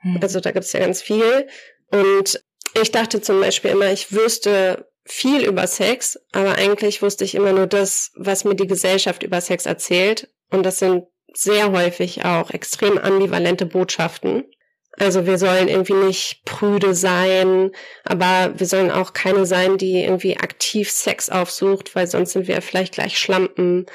Hm. 0.01 0.19
Also 0.21 0.41
da 0.41 0.53
gibt's 0.53 0.73
ja 0.73 0.81
ganz 0.81 1.03
viel. 1.03 1.49
Und 1.91 2.43
ich 2.81 2.93
dachte 2.93 3.21
zum 3.21 3.41
Beispiel 3.41 3.73
immer, 3.73 3.91
ich 3.91 4.13
wüsste 4.13 4.87
viel 5.05 5.45
über 5.45 5.67
Sex, 5.67 6.19
aber 6.33 6.57
eigentlich 6.57 7.01
wusste 7.03 7.25
ich 7.25 7.35
immer 7.35 7.53
nur 7.53 7.67
das, 7.67 8.13
was 8.15 8.45
mir 8.45 8.55
die 8.55 8.67
Gesellschaft 8.67 9.23
über 9.23 9.41
Sex 9.41 9.67
erzählt. 9.67 10.29
Und 10.51 10.65
das 10.65 10.79
sind 10.79 11.05
sehr 11.35 11.73
häufig 11.73 12.25
auch 12.25 12.51
extrem 12.51 12.99
ambivalente 12.99 13.67
Botschaften. 13.67 14.45
Also 14.99 15.27
wir 15.27 15.39
sollen 15.39 15.69
irgendwie 15.69 15.95
nicht 15.95 16.45
prüde 16.45 16.95
sein, 16.95 17.71
aber 18.05 18.59
wir 18.59 18.67
sollen 18.67 18.91
auch 18.91 19.13
keine 19.13 19.47
sein, 19.47 19.79
die 19.79 20.03
irgendwie 20.03 20.37
aktiv 20.37 20.91
Sex 20.91 21.31
aufsucht, 21.31 21.95
weil 21.95 22.09
sonst 22.09 22.33
sind 22.33 22.49
wir 22.49 22.61
vielleicht 22.63 22.95
gleich 22.95 23.19
Schlampen. 23.19 23.87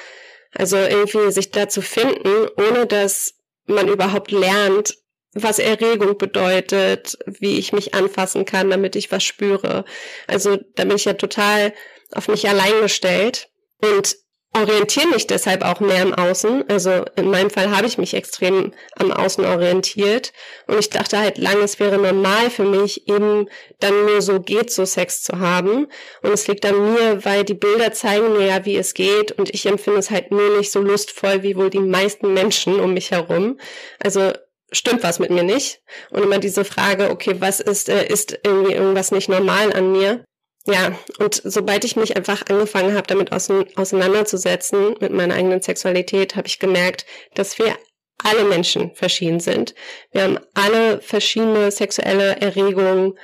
Also 0.53 0.77
irgendwie 0.77 1.31
sich 1.31 1.51
da 1.51 1.67
zu 1.67 1.81
finden, 1.81 2.47
ohne 2.57 2.85
dass 2.85 3.33
man 3.65 3.89
überhaupt 3.89 4.31
lernt, 4.31 4.95
was 5.33 5.59
Erregung 5.59 6.17
bedeutet, 6.17 7.17
wie 7.25 7.57
ich 7.57 7.73
mich 7.73 7.93
anfassen 7.93 8.45
kann, 8.45 8.69
damit 8.69 8.95
ich 8.95 9.11
was 9.11 9.23
spüre. 9.23 9.83
Also 10.27 10.57
da 10.75 10.85
bin 10.85 10.95
ich 10.95 11.05
ja 11.05 11.13
total 11.13 11.73
auf 12.11 12.27
mich 12.27 12.47
allein 12.47 12.81
gestellt. 12.81 13.49
Und 13.81 14.15
orientiere 14.53 15.07
mich 15.07 15.27
deshalb 15.27 15.63
auch 15.63 15.79
mehr 15.79 16.03
im 16.03 16.13
Außen. 16.13 16.69
Also 16.69 17.05
in 17.15 17.29
meinem 17.29 17.49
Fall 17.49 17.75
habe 17.75 17.87
ich 17.87 17.97
mich 17.97 18.13
extrem 18.13 18.73
am 18.95 19.11
Außen 19.11 19.45
orientiert 19.45 20.31
und 20.67 20.79
ich 20.79 20.89
dachte 20.89 21.17
halt 21.17 21.37
lange, 21.37 21.61
es 21.61 21.79
wäre 21.79 21.97
normal 21.97 22.49
für 22.49 22.63
mich, 22.63 23.07
eben 23.09 23.49
dann 23.79 24.05
nur 24.05 24.21
so 24.21 24.39
geht, 24.39 24.71
so 24.71 24.85
Sex 24.85 25.23
zu 25.23 25.39
haben. 25.39 25.87
Und 26.21 26.31
es 26.31 26.47
liegt 26.47 26.65
an 26.65 26.93
mir, 26.93 27.25
weil 27.25 27.43
die 27.43 27.55
Bilder 27.55 27.91
zeigen 27.93 28.33
mir 28.33 28.45
ja, 28.45 28.65
wie 28.65 28.77
es 28.77 28.93
geht 28.93 29.31
und 29.31 29.49
ich 29.53 29.65
empfinde 29.65 29.99
es 29.99 30.11
halt 30.11 30.31
nur 30.31 30.57
nicht 30.57 30.71
so 30.71 30.81
lustvoll 30.81 31.43
wie 31.43 31.55
wohl 31.55 31.69
die 31.69 31.79
meisten 31.79 32.33
Menschen 32.33 32.79
um 32.79 32.93
mich 32.93 33.11
herum. 33.11 33.59
Also 33.99 34.31
stimmt 34.71 35.03
was 35.03 35.19
mit 35.19 35.29
mir 35.31 35.43
nicht. 35.43 35.81
Und 36.11 36.23
immer 36.23 36.39
diese 36.39 36.65
Frage, 36.65 37.09
okay, 37.09 37.35
was 37.39 37.59
ist, 37.59 37.89
äh, 37.89 38.05
ist 38.07 38.39
irgendwie 38.43 38.73
irgendwas 38.73 39.11
nicht 39.11 39.29
normal 39.29 39.73
an 39.73 39.91
mir? 39.91 40.23
Ja, 40.65 40.97
und 41.19 41.41
sobald 41.43 41.83
ich 41.83 41.97
mich 41.97 42.15
einfach 42.15 42.43
angefangen 42.49 42.95
habe, 42.95 43.07
damit 43.07 43.31
auseinanderzusetzen, 43.31 44.95
mit 45.01 45.11
meiner 45.11 45.35
eigenen 45.35 45.61
Sexualität, 45.61 46.37
habe 46.37 46.47
ich 46.47 46.59
gemerkt, 46.59 47.05
dass 47.33 47.59
wir 47.59 47.77
alle 48.23 48.45
Menschen 48.45 48.95
verschieden 48.95 49.41
sind. 49.41 49.75
Wir 50.11 50.23
haben 50.23 50.39
alle 50.53 51.01
verschiedene 51.01 51.69
sexuelle 51.69 52.39
Erregungen. 52.39 53.17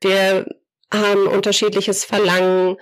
Wir 0.00 0.46
haben 0.90 1.26
unterschiedliches 1.26 2.06
Verlangen. 2.06 2.76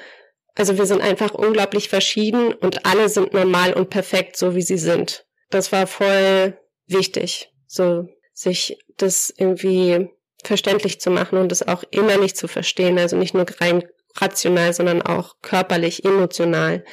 Also 0.55 0.79
wir 0.79 0.87
sind 0.87 1.03
einfach 1.03 1.35
unglaublich 1.35 1.89
verschieden 1.89 2.53
und 2.53 2.87
alle 2.87 3.09
sind 3.09 3.35
normal 3.35 3.73
und 3.73 3.91
perfekt, 3.91 4.37
so 4.37 4.55
wie 4.55 4.63
sie 4.63 4.79
sind. 4.79 5.27
Das 5.51 5.73
war 5.73 5.89
voll 5.89 6.57
wichtig, 6.87 7.51
so 7.67 8.09
sich 8.33 8.79
das 8.97 9.35
irgendwie 9.37 10.09
verständlich 10.45 11.01
zu 11.01 11.11
machen 11.11 11.39
und 11.39 11.51
es 11.51 11.67
auch 11.67 11.83
innerlich 11.91 12.37
zu 12.37 12.47
verstehen, 12.47 12.99
also 12.99 13.17
nicht 13.17 13.35
nur 13.35 13.47
rein 13.61 13.83
rational, 14.21 14.73
sondern 14.73 15.03
auch 15.03 15.37
körperlich, 15.43 16.05
emotional. 16.05 16.85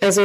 Also 0.00 0.22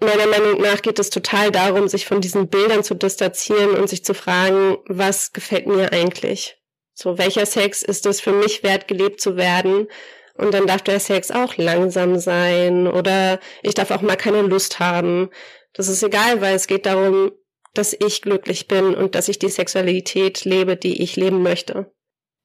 meiner 0.00 0.26
Meinung 0.26 0.60
nach 0.60 0.82
geht 0.82 0.98
es 0.98 1.10
total 1.10 1.50
darum, 1.50 1.88
sich 1.88 2.06
von 2.06 2.20
diesen 2.20 2.48
Bildern 2.48 2.82
zu 2.82 2.94
distanzieren 2.94 3.72
und 3.72 3.88
sich 3.88 4.04
zu 4.04 4.14
fragen, 4.14 4.78
was 4.86 5.32
gefällt 5.32 5.66
mir 5.66 5.92
eigentlich? 5.92 6.56
So, 6.94 7.18
welcher 7.18 7.46
Sex 7.46 7.82
ist 7.82 8.06
es 8.06 8.20
für 8.20 8.32
mich 8.32 8.62
wert, 8.62 8.88
gelebt 8.88 9.20
zu 9.20 9.36
werden? 9.36 9.88
Und 10.34 10.54
dann 10.54 10.66
darf 10.66 10.82
der 10.82 11.00
Sex 11.00 11.30
auch 11.30 11.56
langsam 11.56 12.18
sein 12.18 12.86
oder 12.86 13.40
ich 13.62 13.74
darf 13.74 13.90
auch 13.90 14.00
mal 14.00 14.16
keine 14.16 14.42
Lust 14.42 14.80
haben. 14.80 15.28
Das 15.74 15.88
ist 15.88 16.02
egal, 16.02 16.40
weil 16.40 16.54
es 16.54 16.66
geht 16.66 16.86
darum, 16.86 17.32
dass 17.74 17.92
ich 17.92 18.22
glücklich 18.22 18.66
bin 18.66 18.94
und 18.94 19.14
dass 19.14 19.28
ich 19.28 19.38
die 19.38 19.48
Sexualität 19.48 20.44
lebe, 20.44 20.76
die 20.76 21.02
ich 21.02 21.16
leben 21.16 21.42
möchte. 21.42 21.92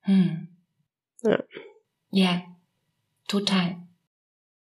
Hm. 0.02 0.50
Ja. 1.24 1.44
Ja, 2.12 2.44
Total. 3.28 3.78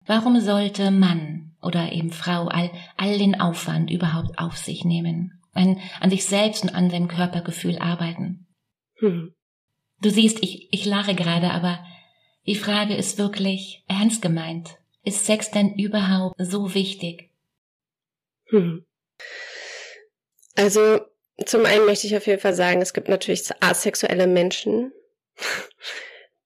Warum 0.07 0.41
sollte 0.41 0.91
Mann 0.91 1.57
oder 1.63 1.93
eben 1.93 2.11
Frau 2.11 2.49
all, 2.49 2.71
all 2.97 3.19
den 3.19 3.41
Aufwand 3.41 3.91
überhaupt 3.91 4.39
auf 4.39 4.57
sich 4.57 4.85
nehmen, 4.85 5.41
an, 5.53 5.81
an 6.01 6.11
sich 6.11 6.25
selbst 6.25 6.63
und 6.63 6.71
an 6.71 6.91
seinem 6.91 7.09
Körpergefühl 7.09 7.79
arbeiten? 7.79 8.47
Hm. 8.97 9.35
Du 10.01 10.11
siehst, 10.11 10.43
ich, 10.43 10.73
ich 10.73 10.85
lache 10.87 11.15
gerade, 11.15 11.51
aber 11.51 11.85
die 12.47 12.55
Frage 12.55 12.95
ist 12.95 13.19
wirklich 13.19 13.85
ernst 13.87 14.23
gemeint. 14.23 14.79
Ist 15.03 15.27
Sex 15.27 15.51
denn 15.51 15.75
überhaupt 15.75 16.35
so 16.39 16.75
wichtig? 16.75 17.31
Hm. 18.47 18.85
Also, 20.57 21.01
zum 21.47 21.65
einen 21.65 21.87
möchte 21.87 22.07
ich 22.07 22.17
auf 22.17 22.27
jeden 22.27 22.41
Fall 22.41 22.55
sagen, 22.55 22.83
es 22.83 22.93
gibt 22.93 23.09
natürlich 23.09 23.43
asexuelle 23.61 24.27
Menschen, 24.27 24.93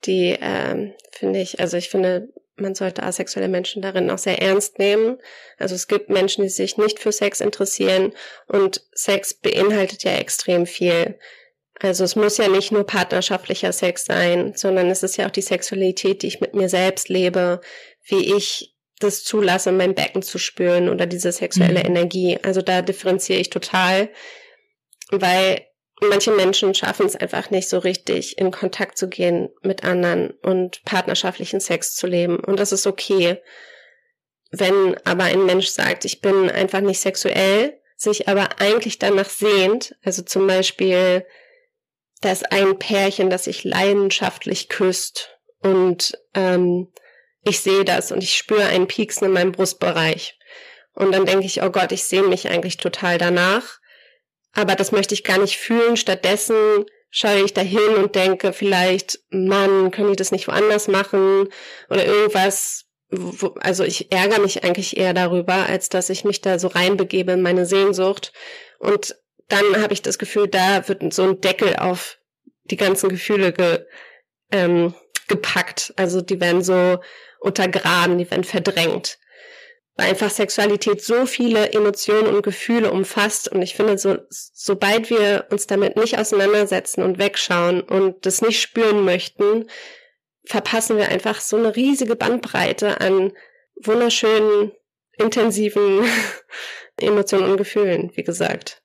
die 0.06 0.36
ähm, 0.40 0.94
finde 1.12 1.40
ich, 1.40 1.60
also 1.60 1.76
ich 1.76 1.88
finde, 1.88 2.28
man 2.56 2.74
sollte 2.74 3.02
asexuelle 3.02 3.48
Menschen 3.48 3.82
darin 3.82 4.10
auch 4.10 4.18
sehr 4.18 4.40
ernst 4.40 4.78
nehmen. 4.78 5.18
Also 5.58 5.74
es 5.74 5.88
gibt 5.88 6.08
Menschen, 6.08 6.42
die 6.42 6.50
sich 6.50 6.76
nicht 6.76 7.00
für 7.00 7.12
Sex 7.12 7.40
interessieren 7.40 8.12
und 8.46 8.82
Sex 8.92 9.34
beinhaltet 9.34 10.04
ja 10.04 10.12
extrem 10.12 10.66
viel. 10.66 11.18
Also 11.80 12.04
es 12.04 12.14
muss 12.14 12.36
ja 12.36 12.48
nicht 12.48 12.70
nur 12.70 12.86
partnerschaftlicher 12.86 13.72
Sex 13.72 14.04
sein, 14.04 14.52
sondern 14.54 14.88
es 14.90 15.02
ist 15.02 15.16
ja 15.16 15.26
auch 15.26 15.32
die 15.32 15.42
Sexualität, 15.42 16.22
die 16.22 16.28
ich 16.28 16.40
mit 16.40 16.54
mir 16.54 16.68
selbst 16.68 17.08
lebe, 17.08 17.60
wie 18.04 18.36
ich 18.36 18.74
das 19.00 19.24
zulasse, 19.24 19.72
mein 19.72 19.94
Becken 19.94 20.22
zu 20.22 20.38
spüren 20.38 20.88
oder 20.88 21.06
diese 21.06 21.32
sexuelle 21.32 21.80
mhm. 21.80 21.86
Energie. 21.86 22.38
Also 22.42 22.62
da 22.62 22.80
differenziere 22.80 23.40
ich 23.40 23.50
total, 23.50 24.08
weil 25.10 25.66
manche 26.08 26.30
Menschen 26.30 26.74
schaffen 26.74 27.06
es 27.06 27.16
einfach 27.16 27.50
nicht 27.50 27.68
so 27.68 27.78
richtig, 27.78 28.38
in 28.38 28.50
Kontakt 28.50 28.98
zu 28.98 29.08
gehen 29.08 29.50
mit 29.62 29.84
anderen 29.84 30.30
und 30.42 30.84
partnerschaftlichen 30.84 31.60
Sex 31.60 31.94
zu 31.94 32.06
leben. 32.06 32.38
Und 32.38 32.58
das 32.58 32.72
ist 32.72 32.86
okay. 32.86 33.38
Wenn 34.50 34.96
aber 35.04 35.24
ein 35.24 35.46
Mensch 35.46 35.68
sagt, 35.68 36.04
ich 36.04 36.20
bin 36.20 36.50
einfach 36.50 36.80
nicht 36.80 37.00
sexuell, 37.00 37.80
sich 37.96 38.28
aber 38.28 38.60
eigentlich 38.60 38.98
danach 38.98 39.28
sehnt, 39.28 39.96
also 40.04 40.22
zum 40.22 40.46
Beispiel, 40.46 41.24
da 42.20 42.32
ist 42.32 42.52
ein 42.52 42.78
Pärchen, 42.78 43.30
das 43.30 43.44
sich 43.44 43.64
leidenschaftlich 43.64 44.68
küsst 44.68 45.38
und 45.60 46.18
ähm, 46.34 46.92
ich 47.42 47.60
sehe 47.60 47.84
das 47.84 48.12
und 48.12 48.22
ich 48.22 48.36
spüre 48.36 48.66
einen 48.66 48.86
Pieksen 48.86 49.26
in 49.26 49.32
meinem 49.32 49.52
Brustbereich. 49.52 50.38
Und 50.94 51.12
dann 51.12 51.26
denke 51.26 51.46
ich, 51.46 51.62
oh 51.62 51.70
Gott, 51.70 51.92
ich 51.92 52.04
sehe 52.04 52.22
mich 52.22 52.48
eigentlich 52.48 52.76
total 52.76 53.18
danach 53.18 53.80
aber 54.54 54.76
das 54.76 54.92
möchte 54.92 55.14
ich 55.14 55.24
gar 55.24 55.38
nicht 55.38 55.56
fühlen. 55.58 55.96
Stattdessen 55.96 56.84
schaue 57.10 57.42
ich 57.42 57.54
dahin 57.54 57.96
und 57.96 58.14
denke 58.14 58.52
vielleicht, 58.52 59.20
Mann, 59.30 59.90
können 59.90 60.10
die 60.10 60.16
das 60.16 60.32
nicht 60.32 60.48
woanders 60.48 60.88
machen 60.88 61.48
oder 61.90 62.04
irgendwas. 62.04 62.86
Also 63.60 63.84
ich 63.84 64.10
ärgere 64.10 64.40
mich 64.40 64.64
eigentlich 64.64 64.96
eher 64.96 65.14
darüber, 65.14 65.66
als 65.66 65.88
dass 65.88 66.10
ich 66.10 66.24
mich 66.24 66.40
da 66.40 66.58
so 66.58 66.68
reinbegebe 66.68 67.32
in 67.32 67.42
meine 67.42 67.66
Sehnsucht. 67.66 68.32
Und 68.78 69.16
dann 69.48 69.82
habe 69.82 69.92
ich 69.92 70.02
das 70.02 70.18
Gefühl, 70.18 70.48
da 70.48 70.88
wird 70.88 71.12
so 71.12 71.22
ein 71.22 71.40
Deckel 71.40 71.76
auf 71.76 72.18
die 72.64 72.76
ganzen 72.76 73.10
Gefühle 73.10 73.52
ge, 73.52 73.84
ähm, 74.50 74.94
gepackt. 75.28 75.92
Also 75.96 76.20
die 76.20 76.40
werden 76.40 76.62
so 76.62 76.98
untergraben, 77.40 78.18
die 78.18 78.30
werden 78.30 78.44
verdrängt 78.44 79.18
weil 79.96 80.08
einfach 80.08 80.30
Sexualität 80.30 81.02
so 81.02 81.24
viele 81.26 81.72
Emotionen 81.72 82.34
und 82.34 82.42
Gefühle 82.42 82.90
umfasst. 82.90 83.48
Und 83.48 83.62
ich 83.62 83.74
finde, 83.74 83.96
so, 83.96 84.16
sobald 84.28 85.10
wir 85.10 85.46
uns 85.50 85.66
damit 85.66 85.96
nicht 85.96 86.18
auseinandersetzen 86.18 87.02
und 87.02 87.18
wegschauen 87.18 87.80
und 87.80 88.26
das 88.26 88.42
nicht 88.42 88.60
spüren 88.60 89.04
möchten, 89.04 89.68
verpassen 90.44 90.96
wir 90.96 91.08
einfach 91.08 91.40
so 91.40 91.56
eine 91.56 91.76
riesige 91.76 92.16
Bandbreite 92.16 93.00
an 93.00 93.32
wunderschönen, 93.76 94.72
intensiven 95.16 96.04
Emotionen 97.00 97.50
und 97.52 97.56
Gefühlen, 97.56 98.10
wie 98.14 98.24
gesagt. 98.24 98.82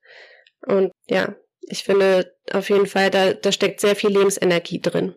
Und 0.61 0.91
ja, 1.07 1.35
ich 1.61 1.83
finde 1.83 2.35
auf 2.51 2.69
jeden 2.69 2.87
Fall, 2.87 3.09
da, 3.09 3.33
da 3.33 3.51
steckt 3.51 3.81
sehr 3.81 3.95
viel 3.95 4.11
Lebensenergie 4.11 4.79
drin. 4.79 5.15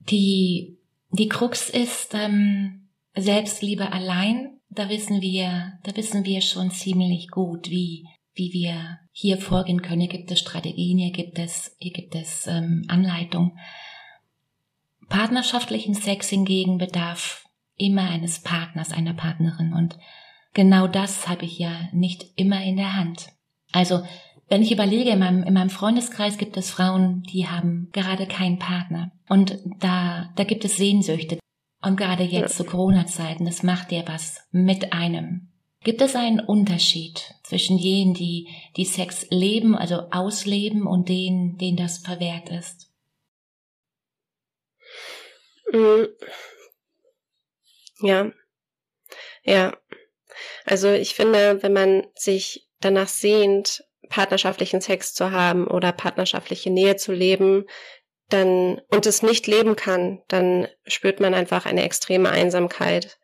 Die, 0.00 0.78
die 1.10 1.28
Krux 1.28 1.70
ist, 1.70 2.12
ähm 2.14 2.83
Selbstliebe 3.16 3.92
allein, 3.92 4.58
da 4.70 4.88
wissen 4.88 5.20
wir, 5.20 5.78
da 5.84 5.96
wissen 5.96 6.24
wir 6.24 6.40
schon 6.40 6.70
ziemlich 6.70 7.30
gut, 7.30 7.70
wie, 7.70 8.08
wie 8.34 8.52
wir 8.52 8.98
hier 9.12 9.38
vorgehen 9.38 9.82
können. 9.82 10.00
Hier 10.00 10.10
gibt 10.10 10.30
es 10.30 10.40
Strategien, 10.40 10.98
hier 10.98 11.12
gibt 11.12 11.38
es, 11.38 11.76
hier 11.78 11.92
gibt 11.92 12.14
es 12.14 12.46
ähm, 12.46 12.84
Anleitung. 12.88 13.56
Partnerschaftlichen 15.08 15.94
Sex 15.94 16.28
hingegen 16.28 16.78
bedarf 16.78 17.44
immer 17.76 18.08
eines 18.10 18.40
Partners, 18.40 18.92
einer 18.92 19.14
Partnerin 19.14 19.72
und 19.72 19.98
genau 20.54 20.86
das 20.86 21.28
habe 21.28 21.44
ich 21.44 21.58
ja 21.58 21.88
nicht 21.92 22.26
immer 22.36 22.62
in 22.62 22.76
der 22.76 22.96
Hand. 22.96 23.28
Also, 23.72 24.02
wenn 24.48 24.62
ich 24.62 24.72
überlege, 24.72 25.10
in 25.10 25.18
meinem, 25.18 25.42
in 25.42 25.54
meinem 25.54 25.70
Freundeskreis 25.70 26.38
gibt 26.38 26.56
es 26.56 26.70
Frauen, 26.70 27.22
die 27.32 27.48
haben 27.48 27.88
gerade 27.92 28.26
keinen 28.26 28.58
Partner. 28.58 29.10
Und 29.28 29.58
da, 29.80 30.30
da 30.36 30.44
gibt 30.44 30.64
es 30.64 30.76
Sehnsüchte. 30.76 31.38
Und 31.84 31.96
gerade 31.96 32.22
jetzt 32.22 32.56
zu 32.56 32.64
Corona-Zeiten, 32.64 33.44
das 33.44 33.62
macht 33.62 33.92
ja 33.92 34.02
was 34.06 34.40
mit 34.50 34.94
einem. 34.94 35.52
Gibt 35.82 36.00
es 36.00 36.16
einen 36.16 36.40
Unterschied 36.40 37.34
zwischen 37.42 37.76
jenen, 37.76 38.14
die, 38.14 38.48
die 38.78 38.86
Sex 38.86 39.26
leben, 39.28 39.76
also 39.76 40.08
ausleben, 40.10 40.86
und 40.86 41.10
denen, 41.10 41.58
denen 41.58 41.76
das 41.76 41.98
verwehrt 41.98 42.48
ist? 42.48 42.90
Mm. 45.70 46.04
Ja. 48.00 48.32
Ja. 49.42 49.76
Also 50.64 50.90
ich 50.90 51.14
finde, 51.14 51.62
wenn 51.62 51.74
man 51.74 52.06
sich 52.14 52.66
danach 52.80 53.08
sehnt, 53.08 53.84
partnerschaftlichen 54.08 54.80
Sex 54.80 55.12
zu 55.12 55.32
haben 55.32 55.66
oder 55.66 55.92
partnerschaftliche 55.92 56.70
Nähe 56.70 56.96
zu 56.96 57.12
leben, 57.12 57.66
dann 58.34 58.80
und 58.88 59.06
es 59.06 59.22
nicht 59.22 59.46
leben 59.46 59.76
kann, 59.76 60.22
dann 60.28 60.68
spürt 60.86 61.20
man 61.20 61.34
einfach 61.34 61.66
eine 61.66 61.84
extreme 61.84 62.30
Einsamkeit. 62.30 63.18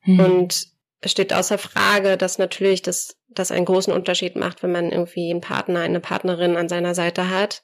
Hm. 0.00 0.20
Und 0.20 0.66
es 1.00 1.10
steht 1.10 1.32
außer 1.32 1.58
Frage, 1.58 2.16
dass 2.16 2.38
natürlich 2.38 2.82
das, 2.82 3.16
das 3.28 3.50
einen 3.50 3.64
großen 3.64 3.92
Unterschied 3.92 4.36
macht, 4.36 4.62
wenn 4.62 4.72
man 4.72 4.90
irgendwie 4.90 5.30
einen 5.30 5.40
Partner, 5.40 5.80
eine 5.80 6.00
Partnerin 6.00 6.56
an 6.56 6.68
seiner 6.68 6.94
Seite 6.94 7.30
hat 7.30 7.62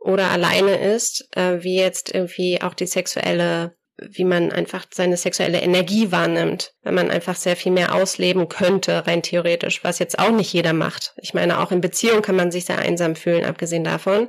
oder 0.00 0.30
alleine 0.30 0.94
ist, 0.94 1.28
äh, 1.36 1.62
wie 1.62 1.76
jetzt 1.76 2.12
irgendwie 2.12 2.60
auch 2.60 2.74
die 2.74 2.86
sexuelle 2.86 3.76
wie 4.10 4.24
man 4.24 4.50
einfach 4.52 4.86
seine 4.92 5.16
sexuelle 5.16 5.60
Energie 5.60 6.10
wahrnimmt, 6.10 6.74
wenn 6.82 6.94
man 6.94 7.10
einfach 7.10 7.36
sehr 7.36 7.56
viel 7.56 7.72
mehr 7.72 7.94
ausleben 7.94 8.48
könnte, 8.48 9.06
rein 9.06 9.22
theoretisch, 9.22 9.84
was 9.84 9.98
jetzt 9.98 10.18
auch 10.18 10.30
nicht 10.30 10.52
jeder 10.52 10.72
macht. 10.72 11.14
Ich 11.18 11.34
meine, 11.34 11.60
auch 11.60 11.72
in 11.72 11.80
Beziehung 11.80 12.22
kann 12.22 12.36
man 12.36 12.50
sich 12.50 12.64
sehr 12.64 12.78
einsam 12.78 13.16
fühlen, 13.16 13.44
abgesehen 13.44 13.84
davon, 13.84 14.28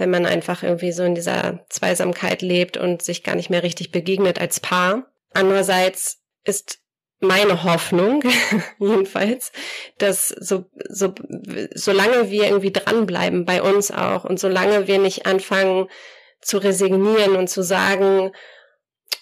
wenn 0.00 0.10
man 0.10 0.26
einfach 0.26 0.62
irgendwie 0.62 0.92
so 0.92 1.04
in 1.04 1.14
dieser 1.14 1.64
Zweisamkeit 1.68 2.42
lebt 2.42 2.76
und 2.76 3.02
sich 3.02 3.22
gar 3.22 3.36
nicht 3.36 3.50
mehr 3.50 3.62
richtig 3.62 3.92
begegnet 3.92 4.40
als 4.40 4.58
Paar. 4.58 5.06
Andererseits 5.32 6.22
ist 6.44 6.78
meine 7.20 7.64
Hoffnung, 7.64 8.22
jedenfalls, 8.78 9.52
dass 9.98 10.28
so, 10.28 10.64
so, 10.88 11.14
solange 11.74 12.30
wir 12.30 12.46
irgendwie 12.46 12.72
dranbleiben 12.72 13.44
bei 13.44 13.62
uns 13.62 13.90
auch 13.90 14.24
und 14.24 14.40
solange 14.40 14.86
wir 14.88 14.98
nicht 14.98 15.26
anfangen 15.26 15.88
zu 16.40 16.58
resignieren 16.58 17.36
und 17.36 17.48
zu 17.48 17.62
sagen, 17.62 18.32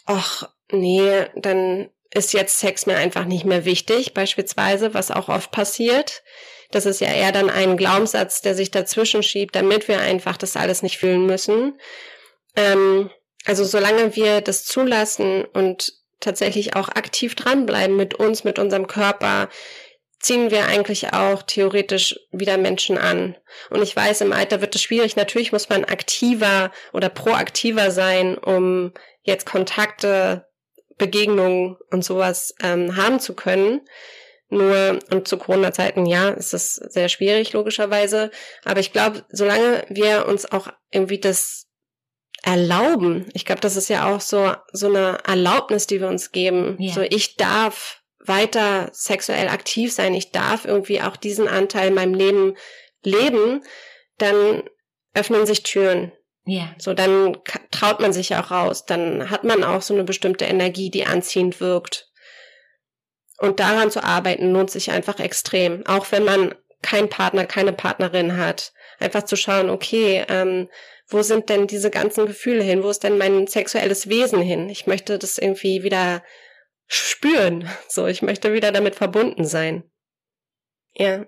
ach, 0.07 0.49
nee, 0.71 1.27
dann 1.35 1.91
ist 2.15 2.33
jetzt 2.33 2.59
Sex 2.61 2.87
mir 2.87 2.97
einfach 2.97 3.25
nicht 3.25 3.45
mehr 3.45 3.65
wichtig, 3.65 4.15
beispielsweise, 4.15 4.95
was 4.95 5.11
auch 5.11 5.29
oft 5.29 5.51
passiert. 5.51 6.23
Das 6.71 6.87
ist 6.87 7.01
ja 7.01 7.09
eher 7.09 7.33
dann 7.33 7.51
ein 7.51 7.77
Glaubenssatz, 7.77 8.43
der 8.43 8.55
sich 8.55 8.71
dazwischen 8.71 9.23
schiebt, 9.23 9.57
damit 9.57 9.89
wir 9.89 10.01
einfach 10.01 10.37
das 10.37 10.57
alles 10.57 10.83
nicht 10.83 10.99
fühlen 10.99 11.27
müssen. 11.27 11.79
Ähm, 12.57 13.11
also 13.47 13.65
solange 13.65 14.15
wir 14.17 14.41
das 14.41 14.65
zulassen 14.65 15.45
und 15.45 15.95
tatsächlich 16.21 16.77
auch 16.77 16.89
aktiv 16.89 17.35
dranbleiben 17.35 17.97
mit 17.97 18.15
uns, 18.15 18.45
mit 18.45 18.59
unserem 18.59 18.87
Körper, 18.87 19.49
ziehen 20.21 20.51
wir 20.51 20.67
eigentlich 20.67 21.13
auch 21.13 21.43
theoretisch 21.43 22.19
wieder 22.33 22.59
Menschen 22.59 22.99
an. 22.99 23.37
Und 23.71 23.83
ich 23.83 23.95
weiß, 23.95 24.21
im 24.23 24.33
Alter 24.33 24.61
wird 24.61 24.75
es 24.75 24.83
schwierig. 24.83 25.17
Natürlich 25.17 25.53
muss 25.53 25.69
man 25.69 25.85
aktiver 25.85 26.73
oder 26.93 27.09
proaktiver 27.09 27.91
sein, 27.91 28.37
um 28.37 28.93
jetzt 29.23 29.47
Kontakte, 29.47 30.47
Begegnungen 30.97 31.77
und 31.91 32.05
sowas 32.05 32.55
ähm, 32.61 32.97
haben 32.97 33.21
zu 33.21 33.35
können. 33.35 33.81
Nur, 34.51 34.99
und 35.11 35.29
zu 35.29 35.37
Corona-Zeiten, 35.37 36.07
ja, 36.07 36.31
ist 36.31 36.55
das 36.55 36.75
sehr 36.75 37.09
schwierig, 37.09 37.53
logischerweise. 37.53 38.31
Aber 38.65 38.81
ich 38.81 38.93
glaube, 38.93 39.25
solange 39.31 39.85
wir 39.91 40.27
uns 40.27 40.51
auch 40.51 40.69
irgendwie 40.91 41.21
das 41.21 41.67
erlauben, 42.43 43.29
ich 43.35 43.45
glaube, 43.45 43.61
das 43.61 43.77
ist 43.77 43.89
ja 43.89 44.15
auch 44.15 44.23
so, 44.23 44.55
so 44.73 44.87
eine 44.87 45.19
Erlaubnis, 45.27 45.87
die 45.87 46.01
wir 46.01 46.09
uns 46.09 46.33
geben. 46.33 46.77
Ja. 46.79 46.95
So, 46.95 47.03
ich 47.03 47.37
darf 47.37 48.01
weiter 48.21 48.89
sexuell 48.93 49.49
aktiv 49.49 49.93
sein, 49.93 50.15
ich 50.15 50.33
darf 50.33 50.65
irgendwie 50.65 51.03
auch 51.03 51.17
diesen 51.17 51.49
Anteil 51.49 51.89
in 51.89 51.95
meinem 51.95 52.15
Leben 52.15 52.57
leben, 53.03 53.63
dann 54.17 54.63
öffnen 55.15 55.47
sich 55.47 55.63
Türen. 55.63 56.13
Ja. 56.45 56.75
So, 56.79 56.95
dann 56.95 57.37
traut 57.71 58.01
man 58.01 58.15
sich 58.15 58.35
auch 58.35 58.51
raus. 58.51 58.87
Dann 58.87 59.29
hat 59.31 59.45
man 59.45 59.63
auch 59.65 59.83
so 59.83 59.93
eine 59.93 60.05
bestimmte 60.05 60.47
Energie, 60.47 60.91
die 60.91 61.05
anziehend 61.05 61.61
wirkt. 61.61 62.08
Und 63.39 63.61
daran 63.61 63.91
zu 63.91 64.03
arbeiten 64.03 64.53
lohnt 64.53 64.71
sich 64.71 64.91
einfach 64.91 65.21
extrem. 65.21 65.87
Auch 65.87 66.11
wenn 66.11 66.25
man 66.25 66.55
keinen 66.83 67.09
Partner, 67.09 67.47
keine 67.47 67.73
Partnerin 67.73 68.37
hat. 68.37 68.73
Einfach 68.99 69.25
zu 69.25 69.37
schauen, 69.37 69.71
okay, 69.71 70.25
ähm, 70.29 70.69
wo 71.09 71.23
sind 71.23 71.49
denn 71.49 71.67
diese 71.67 71.91
ganzen 71.91 72.27
Gefühle 72.27 72.63
hin? 72.63 72.83
Wo 72.83 72.91
ist 72.91 73.03
denn 73.05 73.17
mein 73.17 73.47
sexuelles 73.47 74.09
Wesen 74.09 74.43
hin? 74.43 74.69
Ich 74.69 74.87
möchte 74.87 75.19
das 75.19 75.39
irgendwie 75.39 75.83
wieder 75.83 76.23
spüren. 76.87 77.69
So, 77.89 78.07
ich 78.07 78.23
möchte 78.23 78.53
wieder 78.53 78.73
damit 78.73 78.95
verbunden 78.95 79.45
sein. 79.45 79.85
Ja. 80.95 81.27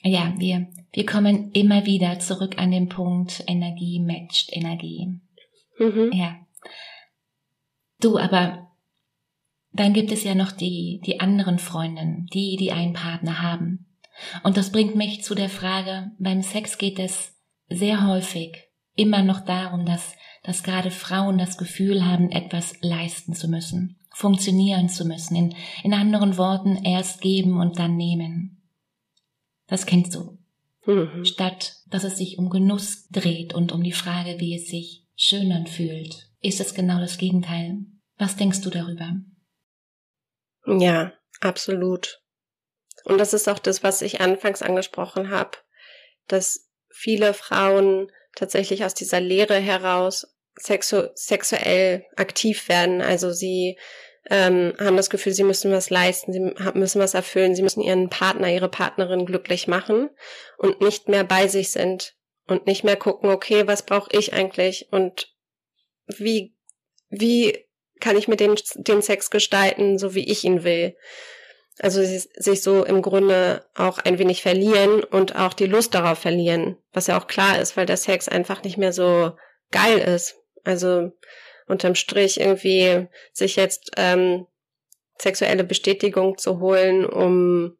Ja, 0.00 0.34
wir, 0.38 0.68
wir 0.92 1.06
kommen 1.06 1.50
immer 1.52 1.84
wieder 1.84 2.18
zurück 2.20 2.54
an 2.58 2.70
den 2.70 2.88
Punkt, 2.88 3.42
Energie 3.46 4.00
matcht 4.00 4.48
Energie. 4.52 5.20
Mhm. 5.78 6.12
Ja. 6.12 6.36
Du, 8.00 8.16
aber 8.16 8.67
dann 9.78 9.92
gibt 9.92 10.10
es 10.12 10.24
ja 10.24 10.34
noch 10.34 10.52
die, 10.52 11.00
die 11.06 11.20
anderen 11.20 11.58
Freundinnen, 11.58 12.26
die, 12.32 12.56
die 12.56 12.72
einen 12.72 12.94
Partner 12.94 13.40
haben. 13.40 13.86
Und 14.42 14.56
das 14.56 14.72
bringt 14.72 14.96
mich 14.96 15.22
zu 15.22 15.34
der 15.34 15.48
Frage, 15.48 16.10
beim 16.18 16.42
Sex 16.42 16.78
geht 16.78 16.98
es 16.98 17.36
sehr 17.68 18.06
häufig 18.06 18.56
immer 18.94 19.22
noch 19.22 19.40
darum, 19.40 19.86
dass, 19.86 20.16
dass 20.42 20.64
gerade 20.64 20.90
Frauen 20.90 21.38
das 21.38 21.56
Gefühl 21.56 22.04
haben, 22.04 22.30
etwas 22.30 22.74
leisten 22.80 23.34
zu 23.34 23.48
müssen, 23.48 23.96
funktionieren 24.12 24.88
zu 24.88 25.04
müssen, 25.04 25.36
in, 25.36 25.54
in 25.84 25.94
anderen 25.94 26.36
Worten 26.36 26.76
erst 26.84 27.20
geben 27.20 27.60
und 27.60 27.78
dann 27.78 27.96
nehmen. 27.96 28.60
Das 29.68 29.86
kennst 29.86 30.14
du. 30.14 30.38
Mhm. 30.86 31.24
Statt 31.24 31.76
dass 31.90 32.04
es 32.04 32.18
sich 32.18 32.38
um 32.38 32.50
Genuss 32.50 33.08
dreht 33.08 33.54
und 33.54 33.72
um 33.72 33.82
die 33.82 33.92
Frage, 33.92 34.40
wie 34.40 34.54
es 34.54 34.68
sich 34.68 35.06
schön 35.16 35.52
anfühlt, 35.52 36.28
ist 36.40 36.60
es 36.60 36.74
genau 36.74 37.00
das 37.00 37.18
Gegenteil. 37.18 37.78
Was 38.18 38.36
denkst 38.36 38.60
du 38.60 38.70
darüber? 38.70 39.16
Ja, 40.68 41.12
absolut. 41.40 42.20
Und 43.04 43.18
das 43.18 43.32
ist 43.32 43.48
auch 43.48 43.58
das, 43.58 43.82
was 43.82 44.02
ich 44.02 44.20
anfangs 44.20 44.62
angesprochen 44.62 45.30
habe, 45.30 45.52
dass 46.26 46.68
viele 46.90 47.32
Frauen 47.32 48.12
tatsächlich 48.34 48.84
aus 48.84 48.94
dieser 48.94 49.20
Lehre 49.20 49.56
heraus 49.56 50.26
sexu 50.56 51.08
sexuell 51.14 52.04
aktiv 52.16 52.68
werden. 52.68 53.00
Also 53.00 53.32
sie 53.32 53.78
ähm, 54.28 54.74
haben 54.78 54.96
das 54.96 55.10
Gefühl, 55.10 55.32
sie 55.32 55.44
müssen 55.44 55.72
was 55.72 55.88
leisten, 55.88 56.32
sie 56.32 56.40
müssen 56.74 57.00
was 57.00 57.14
erfüllen, 57.14 57.54
sie 57.54 57.62
müssen 57.62 57.80
ihren 57.80 58.10
Partner, 58.10 58.52
ihre 58.52 58.68
Partnerin 58.68 59.24
glücklich 59.24 59.68
machen 59.68 60.10
und 60.58 60.80
nicht 60.82 61.08
mehr 61.08 61.24
bei 61.24 61.48
sich 61.48 61.70
sind 61.70 62.14
und 62.46 62.66
nicht 62.66 62.84
mehr 62.84 62.96
gucken, 62.96 63.30
okay, 63.30 63.66
was 63.66 63.86
brauche 63.86 64.10
ich 64.12 64.34
eigentlich 64.34 64.88
und 64.92 65.34
wie, 66.06 66.54
wie 67.08 67.67
kann 68.00 68.16
ich 68.16 68.28
mit 68.28 68.40
dem 68.40 68.54
den 68.74 69.02
Sex 69.02 69.30
gestalten, 69.30 69.98
so 69.98 70.14
wie 70.14 70.28
ich 70.28 70.44
ihn 70.44 70.64
will. 70.64 70.96
Also 71.80 72.02
sich 72.02 72.62
so 72.62 72.84
im 72.84 73.02
Grunde 73.02 73.64
auch 73.74 73.98
ein 73.98 74.18
wenig 74.18 74.42
verlieren 74.42 75.04
und 75.04 75.36
auch 75.36 75.54
die 75.54 75.66
Lust 75.66 75.94
darauf 75.94 76.18
verlieren, 76.18 76.76
was 76.92 77.06
ja 77.06 77.18
auch 77.18 77.28
klar 77.28 77.60
ist, 77.60 77.76
weil 77.76 77.86
der 77.86 77.96
Sex 77.96 78.28
einfach 78.28 78.64
nicht 78.64 78.78
mehr 78.78 78.92
so 78.92 79.32
geil 79.70 79.98
ist. 79.98 80.36
Also 80.64 81.12
unterm 81.68 81.94
Strich 81.94 82.40
irgendwie 82.40 83.06
sich 83.32 83.54
jetzt 83.54 83.92
ähm, 83.96 84.46
sexuelle 85.20 85.62
Bestätigung 85.62 86.36
zu 86.36 86.58
holen, 86.58 87.04
um 87.06 87.78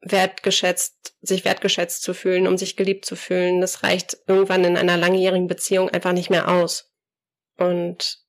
wertgeschätzt, 0.00 1.14
sich 1.22 1.44
wertgeschätzt 1.44 2.02
zu 2.02 2.14
fühlen, 2.14 2.46
um 2.46 2.58
sich 2.58 2.76
geliebt 2.76 3.04
zu 3.04 3.16
fühlen. 3.16 3.60
Das 3.60 3.82
reicht 3.82 4.18
irgendwann 4.26 4.64
in 4.64 4.76
einer 4.76 4.96
langjährigen 4.96 5.46
Beziehung 5.46 5.88
einfach 5.88 6.12
nicht 6.12 6.30
mehr 6.30 6.48
aus. 6.48 6.92
Und 7.56 8.23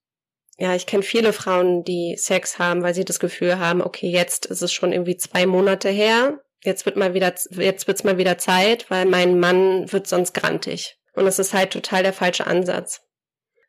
ja, 0.58 0.76
ich 0.76 0.86
kenne 0.86 1.04
viele 1.04 1.34
Frauen, 1.34 1.84
die 1.84 2.15
Sex 2.18 2.60
haben, 2.60 2.82
weil 2.82 2.94
sie 2.94 3.06
das 3.06 3.20
Gefühl 3.20 3.60
haben, 3.60 3.82
okay, 3.82 4.08
jetzt 4.08 4.46
ist 4.46 4.62
es 4.62 4.72
schon 4.72 4.91
irgendwie 4.91 5.18
zwei 5.18 5.46
Monate 5.46 5.89
her, 5.89 6.39
jetzt 6.63 6.86
wird 6.86 6.96
mal 6.96 7.13
wieder, 7.13 7.34
jetzt 7.52 7.88
wird's 7.88 8.04
mal 8.04 8.18
wieder 8.18 8.38
Zeit, 8.38 8.89
weil 8.89 9.06
mein 9.06 9.39
Mann 9.39 9.91
wird 9.91 10.08
sonst 10.08 10.34
grantig. 10.34 10.98
Und 11.13 11.26
das 11.26 11.39
ist 11.39 11.54
halt 11.54 11.72
total 11.72 12.04
der 12.04 12.13
falsche 12.13 12.48
Ansatz 12.48 13.06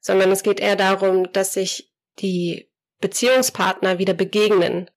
sondern 0.06 0.30
es 0.30 0.44
geht 0.44 0.60
eher 0.60 0.76
darum, 0.76 1.32
dass 1.32 1.52
sich 1.52 1.92
die 2.20 2.70
Beziehungspartner 3.00 3.98
wieder 3.98 4.14
begegnen, 4.14 4.88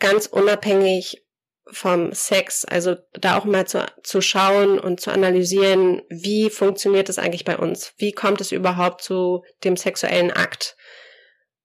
ganz 0.00 0.26
unabhängig 0.26 1.24
vom 1.70 2.12
Sex, 2.12 2.64
also 2.64 2.96
da 3.12 3.38
auch 3.38 3.44
mal 3.44 3.66
zu, 3.66 3.86
zu 4.02 4.20
schauen 4.20 4.78
und 4.78 5.00
zu 5.00 5.12
analysieren, 5.12 6.02
wie 6.10 6.50
funktioniert 6.50 7.08
es 7.08 7.18
eigentlich 7.18 7.44
bei 7.44 7.56
uns? 7.56 7.94
Wie 7.96 8.12
kommt 8.12 8.40
es 8.40 8.52
überhaupt 8.52 9.02
zu 9.02 9.44
dem 9.62 9.76
sexuellen 9.76 10.30
Akt? 10.32 10.76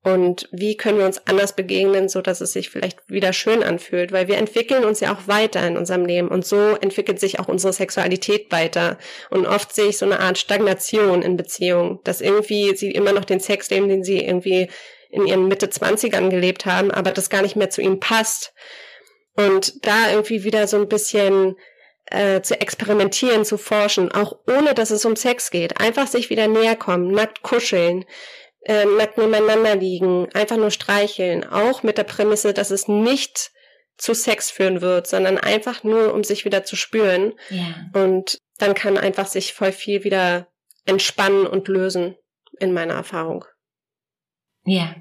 Und 0.02 0.48
wie 0.54 0.78
können 0.78 0.98
wir 0.98 1.06
uns 1.06 1.28
anders 1.28 1.54
begegnen, 1.54 2.08
so 2.08 2.22
dass 2.22 2.40
es 2.40 2.54
sich 2.54 2.70
vielleicht 2.70 3.00
wieder 3.10 3.34
schön 3.34 3.64
anfühlt? 3.64 4.14
Weil 4.14 4.30
wir 4.30 4.38
entwickeln 4.38 4.86
uns 4.86 5.02
ja 5.02 5.14
auch 5.14 5.28
weiter 5.28 5.66
in 5.68 5.76
unserem 5.76 6.06
Leben 6.06 6.30
und 6.30 6.46
so 6.46 6.78
entwickelt 6.80 7.20
sich 7.20 7.40
auch 7.40 7.50
unsere 7.50 7.74
Sexualität 7.74 8.50
weiter. 8.50 8.98
Und 9.30 9.46
oft 9.46 9.76
sehe 9.76 9.88
ich 9.88 9.98
so 9.98 10.06
eine 10.06 10.22
Art 10.22 10.38
Stagnation 10.38 11.22
in 11.22 11.36
Beziehungen, 11.36 12.00
dass 12.06 12.22
irgendwie 12.22 12.76
sie 12.78 12.92
immer 12.92 13.12
noch 13.12 13.26
den 13.26 13.42
Sex 13.42 13.70
leben, 13.72 13.90
den 13.90 14.04
sie 14.04 14.20
irgendwie 14.20 14.70
in 15.10 15.26
ihren 15.26 15.48
Mitte 15.50 15.70
Zwanzigern 15.70 16.30
gelebt 16.30 16.66
haben, 16.66 16.92
aber 16.92 17.12
das 17.12 17.30
gar 17.30 17.42
nicht 17.42 17.58
mehr 17.58 17.70
zu 17.70 17.82
ihnen 17.82 18.00
passt. 18.00 18.54
Und 19.36 19.86
da 19.86 20.12
irgendwie 20.12 20.44
wieder 20.44 20.68
so 20.68 20.78
ein 20.78 20.88
bisschen 20.88 21.58
äh, 22.06 22.42
zu 22.42 22.60
experimentieren, 22.60 23.46
zu 23.46 23.58
forschen, 23.58 24.12
auch 24.12 24.38
ohne 24.48 24.74
dass 24.74 24.92
es 24.92 25.06
um 25.06 25.16
Sex 25.16 25.52
geht. 25.52 25.80
Einfach 25.80 26.08
sich 26.08 26.30
wieder 26.30 26.48
näher 26.48 26.76
kommen, 26.76 27.12
nackt 27.12 27.42
kuscheln, 27.42 28.06
äh, 28.62 28.86
nebeneinander 28.86 29.76
liegen, 29.76 30.28
einfach 30.34 30.58
nur 30.58 30.72
streicheln, 30.72 31.44
auch 31.44 31.84
mit 31.84 31.98
der 31.98 32.04
Prämisse, 32.04 32.54
dass 32.54 32.72
es 32.72 32.88
nicht 32.88 33.52
zu 33.98 34.14
Sex 34.14 34.50
führen 34.50 34.82
wird, 34.82 35.08
sondern 35.08 35.38
einfach 35.38 35.84
nur, 35.84 36.14
um 36.14 36.24
sich 36.24 36.46
wieder 36.46 36.64
zu 36.64 36.76
spüren. 36.76 37.34
Ja. 37.50 37.90
Und 37.94 38.38
dann 38.58 38.74
kann 38.74 38.98
einfach 38.98 39.28
sich 39.28 39.54
voll 39.54 39.72
viel 39.72 40.04
wieder 40.04 40.48
entspannen 40.86 41.46
und 41.46 41.68
lösen, 41.68 42.16
in 42.60 42.74
meiner 42.74 42.94
Erfahrung. 42.94 43.46
Ja. 44.66 44.96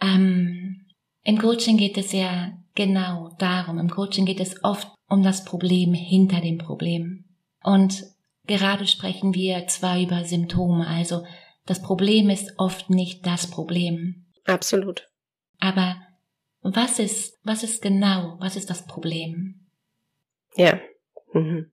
Ähm, 0.00 0.86
Im 1.22 1.38
Coaching 1.38 1.76
geht 1.76 1.96
es 1.96 2.12
ja 2.12 2.52
genau 2.74 3.34
darum. 3.38 3.78
Im 3.78 3.90
Coaching 3.90 4.26
geht 4.26 4.40
es 4.40 4.62
oft 4.62 4.88
um 5.08 5.22
das 5.22 5.44
Problem 5.44 5.94
hinter 5.94 6.40
dem 6.40 6.58
Problem. 6.58 7.24
Und 7.62 8.04
gerade 8.46 8.86
sprechen 8.86 9.34
wir 9.34 9.66
zwar 9.68 9.98
über 10.00 10.24
Symptome, 10.24 10.86
also 10.86 11.24
das 11.66 11.82
Problem 11.82 12.30
ist 12.30 12.52
oft 12.58 12.90
nicht 12.90 13.26
das 13.26 13.50
Problem. 13.50 14.26
Absolut. 14.44 15.08
Aber 15.60 15.96
was 16.62 16.98
ist, 16.98 17.38
was 17.42 17.62
ist 17.62 17.82
genau, 17.82 18.36
was 18.40 18.56
ist 18.56 18.70
das 18.70 18.86
Problem? 18.86 19.66
Ja. 20.56 20.80
Mhm. 21.32 21.70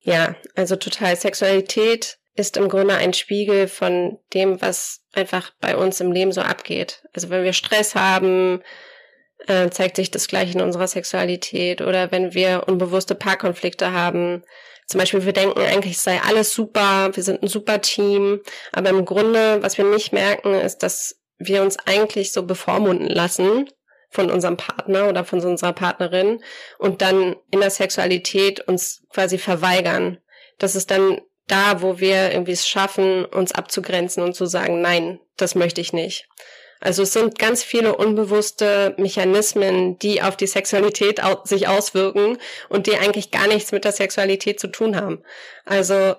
Ja, 0.00 0.34
also 0.54 0.76
total. 0.76 1.16
Sexualität 1.16 2.18
ist 2.34 2.56
im 2.56 2.68
Grunde 2.68 2.94
ein 2.94 3.12
Spiegel 3.12 3.68
von 3.68 4.18
dem, 4.32 4.60
was 4.60 5.04
einfach 5.12 5.52
bei 5.60 5.76
uns 5.76 6.00
im 6.00 6.12
Leben 6.12 6.32
so 6.32 6.40
abgeht. 6.40 7.04
Also 7.12 7.30
wenn 7.30 7.44
wir 7.44 7.52
Stress 7.52 7.94
haben, 7.94 8.62
äh, 9.46 9.70
zeigt 9.70 9.96
sich 9.96 10.10
das 10.10 10.28
gleich 10.28 10.54
in 10.54 10.60
unserer 10.60 10.88
Sexualität. 10.88 11.80
Oder 11.82 12.10
wenn 12.10 12.34
wir 12.34 12.64
unbewusste 12.66 13.14
Paarkonflikte 13.14 13.92
haben. 13.92 14.44
Zum 14.92 14.98
Beispiel, 14.98 15.24
wir 15.24 15.32
denken 15.32 15.58
eigentlich, 15.58 15.96
es 15.96 16.02
sei 16.02 16.20
alles 16.20 16.52
super, 16.52 17.08
wir 17.14 17.22
sind 17.22 17.42
ein 17.42 17.48
super 17.48 17.80
Team. 17.80 18.42
Aber 18.72 18.90
im 18.90 19.06
Grunde, 19.06 19.62
was 19.62 19.78
wir 19.78 19.86
nicht 19.86 20.12
merken, 20.12 20.52
ist, 20.52 20.82
dass 20.82 21.18
wir 21.38 21.62
uns 21.62 21.78
eigentlich 21.86 22.30
so 22.30 22.42
bevormunden 22.42 23.08
lassen 23.08 23.70
von 24.10 24.30
unserem 24.30 24.58
Partner 24.58 25.08
oder 25.08 25.24
von 25.24 25.40
unserer 25.40 25.72
Partnerin 25.72 26.42
und 26.78 27.00
dann 27.00 27.36
in 27.50 27.60
der 27.60 27.70
Sexualität 27.70 28.60
uns 28.68 29.02
quasi 29.08 29.38
verweigern. 29.38 30.18
Das 30.58 30.76
ist 30.76 30.90
dann 30.90 31.22
da, 31.46 31.80
wo 31.80 31.98
wir 31.98 32.30
irgendwie 32.30 32.52
es 32.52 32.68
schaffen, 32.68 33.24
uns 33.24 33.52
abzugrenzen 33.52 34.22
und 34.22 34.34
zu 34.34 34.44
sagen, 34.44 34.82
nein, 34.82 35.20
das 35.38 35.54
möchte 35.54 35.80
ich 35.80 35.94
nicht. 35.94 36.28
Also 36.82 37.04
es 37.04 37.12
sind 37.12 37.38
ganz 37.38 37.62
viele 37.62 37.96
unbewusste 37.96 38.96
Mechanismen, 38.98 40.00
die 40.00 40.20
auf 40.20 40.36
die 40.36 40.48
Sexualität 40.48 41.20
sich 41.44 41.68
auswirken 41.68 42.38
und 42.68 42.88
die 42.88 42.96
eigentlich 42.96 43.30
gar 43.30 43.46
nichts 43.46 43.70
mit 43.70 43.84
der 43.84 43.92
Sexualität 43.92 44.58
zu 44.58 44.66
tun 44.66 44.96
haben. 44.96 45.22
Also 45.64 46.14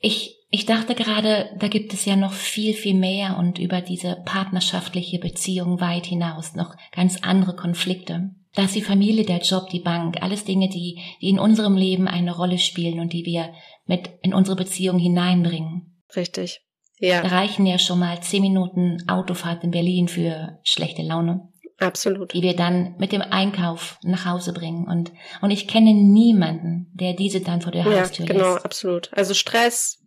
ich 0.00 0.40
ich 0.50 0.66
dachte 0.66 0.94
gerade, 0.94 1.50
da 1.58 1.66
gibt 1.66 1.94
es 1.94 2.04
ja 2.04 2.14
noch 2.14 2.32
viel, 2.32 2.74
viel 2.74 2.94
mehr 2.94 3.38
und 3.38 3.58
über 3.58 3.80
diese 3.80 4.22
partnerschaftliche 4.24 5.18
Beziehung 5.18 5.80
weit 5.80 6.06
hinaus 6.06 6.54
noch 6.54 6.76
ganz 6.92 7.18
andere 7.22 7.56
Konflikte. 7.56 8.30
Da 8.54 8.62
ist 8.62 8.74
die 8.76 8.82
Familie, 8.82 9.24
der 9.24 9.40
Job, 9.40 9.68
die 9.70 9.80
Bank, 9.80 10.22
alles 10.22 10.44
Dinge, 10.44 10.68
die, 10.68 11.00
die 11.20 11.28
in 11.28 11.40
unserem 11.40 11.76
Leben 11.76 12.06
eine 12.06 12.36
Rolle 12.36 12.58
spielen 12.58 13.00
und 13.00 13.12
die 13.12 13.24
wir 13.24 13.52
mit 13.86 14.10
in 14.22 14.32
unsere 14.32 14.56
Beziehung 14.56 14.98
hineinbringen. 14.98 16.04
Richtig. 16.14 16.60
Ja. 17.04 17.22
Da 17.22 17.28
reichen 17.28 17.66
ja 17.66 17.78
schon 17.78 17.98
mal 17.98 18.20
zehn 18.22 18.42
Minuten 18.42 19.04
Autofahrt 19.08 19.62
in 19.62 19.70
Berlin 19.70 20.08
für 20.08 20.58
schlechte 20.62 21.02
Laune. 21.02 21.48
Absolut. 21.78 22.32
Die 22.32 22.42
wir 22.42 22.56
dann 22.56 22.94
mit 22.98 23.12
dem 23.12 23.20
Einkauf 23.20 23.98
nach 24.02 24.24
Hause 24.24 24.52
bringen. 24.52 24.86
Und, 24.86 25.12
und 25.42 25.50
ich 25.50 25.68
kenne 25.68 25.92
niemanden, 25.92 26.90
der 26.94 27.14
diese 27.14 27.40
dann 27.40 27.60
vor 27.60 27.72
der 27.72 27.84
Haustür 27.84 28.26
ja, 28.26 28.32
genau, 28.32 28.54
lässt. 28.54 28.64
absolut. 28.64 29.10
Also 29.12 29.34
Stress, 29.34 30.00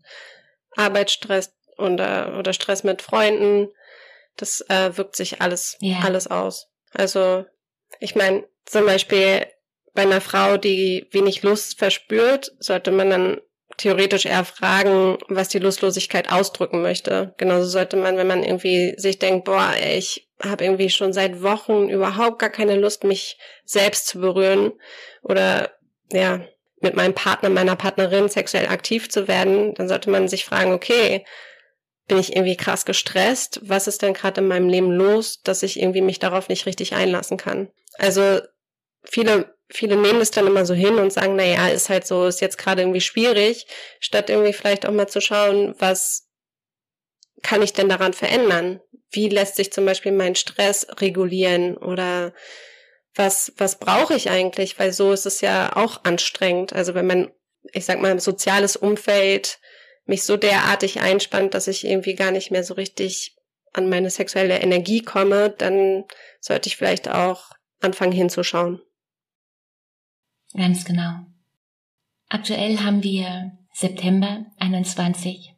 Arbeitsstress 0.76 1.54
oder, 1.78 2.40
oder 2.40 2.54
Stress 2.54 2.84
mit 2.84 3.02
Freunden, 3.02 3.68
das 4.38 4.62
äh, 4.70 4.96
wirkt 4.98 5.16
sich 5.16 5.42
alles, 5.42 5.78
ja. 5.80 6.00
alles 6.04 6.28
aus. 6.28 6.70
Also, 6.94 7.46
ich 8.00 8.16
meine, 8.16 8.46
zum 8.66 8.86
Beispiel 8.86 9.46
bei 9.94 10.04
einer 10.04 10.22
Frau, 10.22 10.58
die 10.58 11.08
wenig 11.12 11.44
Lust 11.44 11.78
verspürt, 11.78 12.52
sollte 12.60 12.92
man 12.92 13.10
dann 13.10 13.42
theoretisch 13.78 14.26
eher 14.26 14.44
fragen, 14.44 15.18
was 15.28 15.50
die 15.50 15.60
Lustlosigkeit 15.60 16.32
ausdrücken 16.32 16.82
möchte. 16.82 17.34
Genauso 17.38 17.68
sollte 17.68 17.96
man, 17.96 18.18
wenn 18.18 18.28
man 18.28 18.44
irgendwie 18.44 18.96
sich 18.98 19.20
denkt, 19.20 19.46
boah, 19.46 19.74
ich 19.80 20.28
habe 20.44 20.66
irgendwie 20.66 20.90
schon 20.90 21.14
seit 21.14 21.42
Wochen 21.42 21.90
überhaupt 21.90 22.40
gar 22.40 22.50
keine 22.50 22.76
Lust, 22.76 23.04
mich 23.04 23.38
selbst 23.66 24.08
zu 24.08 24.20
berühren 24.20 24.74
oder 25.22 25.72
ja, 26.12 26.42
mit 26.80 26.96
meinem 26.96 27.14
Partner, 27.14 27.50
meiner 27.50 27.76
Partnerin 27.76 28.30
sexuell 28.30 28.68
aktiv 28.68 29.10
zu 29.10 29.28
werden, 29.28 29.74
dann 29.76 29.88
sollte 29.88 30.10
man 30.10 30.28
sich 30.28 30.46
fragen, 30.46 30.74
okay, 30.74 31.26
bin 32.08 32.20
ich 32.20 32.36
irgendwie 32.36 32.56
krass 32.56 32.86
gestresst? 32.86 33.60
Was 33.64 33.88
ist 33.88 34.02
denn 34.02 34.14
gerade 34.14 34.42
in 34.42 34.48
meinem 34.48 34.70
Leben 34.70 34.92
los, 34.92 35.42
dass 35.42 35.64
ich 35.64 35.80
irgendwie 35.80 36.02
mich 36.02 36.20
darauf 36.20 36.50
nicht 36.50 36.66
richtig 36.66 36.94
einlassen 36.94 37.38
kann? 37.38 37.70
Also 37.98 38.40
viele 39.04 39.57
viele 39.70 39.98
nehmen 39.98 40.20
das 40.20 40.32
dann 40.32 40.48
immer 40.48 40.66
so 40.66 40.74
hin 40.74 40.96
und 40.96 41.12
sagen, 41.12 41.36
na 41.36 41.44
ja, 41.44 41.68
ist 41.68 41.90
halt 41.90 42.08
so, 42.08 42.26
ist 42.26 42.42
jetzt 42.42 42.58
gerade 42.58 42.82
irgendwie 42.82 43.02
schwierig, 43.02 43.68
statt 44.00 44.30
irgendwie 44.30 44.54
vielleicht 44.54 44.86
auch 44.86 44.92
mal 44.92 45.08
zu 45.08 45.22
schauen, 45.22 45.76
was 45.80 46.28
kann 47.44 47.62
ich 47.62 47.74
denn 47.74 47.90
daran 47.90 48.14
verändern? 48.14 48.82
Wie 49.10 49.30
lässt 49.30 49.56
sich 49.56 49.72
zum 49.72 49.86
Beispiel 49.86 50.12
mein 50.12 50.36
Stress 50.36 50.88
regulieren 51.00 51.78
oder 51.78 52.34
was, 53.16 53.54
was 53.58 53.80
brauche 53.80 54.16
ich 54.16 54.30
eigentlich? 54.30 54.80
Weil 54.80 54.94
so 54.94 55.12
ist 55.12 55.26
es 55.26 55.42
ja 55.42 55.76
auch 55.76 56.04
anstrengend. 56.04 56.74
Also 56.74 56.94
wenn 56.94 57.08
man, 57.08 57.32
ich 57.72 57.86
sag 57.86 58.00
mal, 58.00 58.20
soziales 58.20 58.76
Umfeld 58.76 59.60
mich 60.06 60.24
so 60.24 60.38
derartig 60.38 61.02
einspannt, 61.02 61.54
dass 61.54 61.68
ich 61.68 61.86
irgendwie 61.86 62.16
gar 62.16 62.32
nicht 62.32 62.52
mehr 62.52 62.64
so 62.64 62.74
richtig 62.74 63.36
an 63.74 63.90
meine 63.90 64.10
sexuelle 64.10 64.60
Energie 64.60 65.02
komme, 65.02 65.50
dann 65.50 66.06
sollte 66.40 66.68
ich 66.68 66.78
vielleicht 66.78 67.10
auch 67.10 67.52
anfangen 67.82 68.14
hinzuschauen. 68.14 68.82
Ganz 70.54 70.86
genau. 70.86 71.26
Aktuell 72.30 72.80
haben 72.80 73.04
wir 73.04 73.58
September 73.74 74.46
21. 74.58 75.54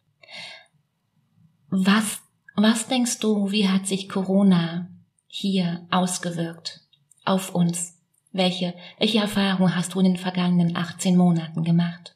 Was, 1.69 2.21
was 2.55 2.87
denkst 2.87 3.19
du, 3.19 3.51
wie 3.51 3.67
hat 3.67 3.87
sich 3.87 4.09
Corona 4.09 4.89
hier 5.27 5.87
ausgewirkt? 5.91 6.81
auf 7.29 7.53
uns? 7.53 7.95
Welche, 8.31 8.75
welche 8.99 9.19
Erfahrung 9.19 9.75
hast 9.75 9.93
du 9.93 9.99
in 9.99 10.05
den 10.05 10.17
vergangenen 10.17 10.75
18 10.75 11.15
Monaten 11.15 11.63
gemacht? 11.63 12.15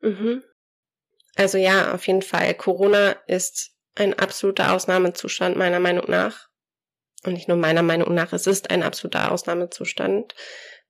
Mhm. 0.00 0.42
Also 1.34 1.58
ja, 1.58 1.94
auf 1.94 2.06
jeden 2.06 2.22
Fall. 2.22 2.54
Corona 2.54 3.12
ist 3.26 3.72
ein 3.94 4.18
absoluter 4.18 4.72
Ausnahmezustand 4.72 5.56
meiner 5.56 5.80
Meinung 5.80 6.10
nach. 6.10 6.48
Und 7.24 7.32
nicht 7.32 7.48
nur 7.48 7.56
meiner 7.56 7.82
Meinung 7.82 8.14
nach, 8.14 8.32
es 8.32 8.46
ist 8.46 8.70
ein 8.70 8.82
absoluter 8.82 9.32
Ausnahmezustand, 9.32 10.34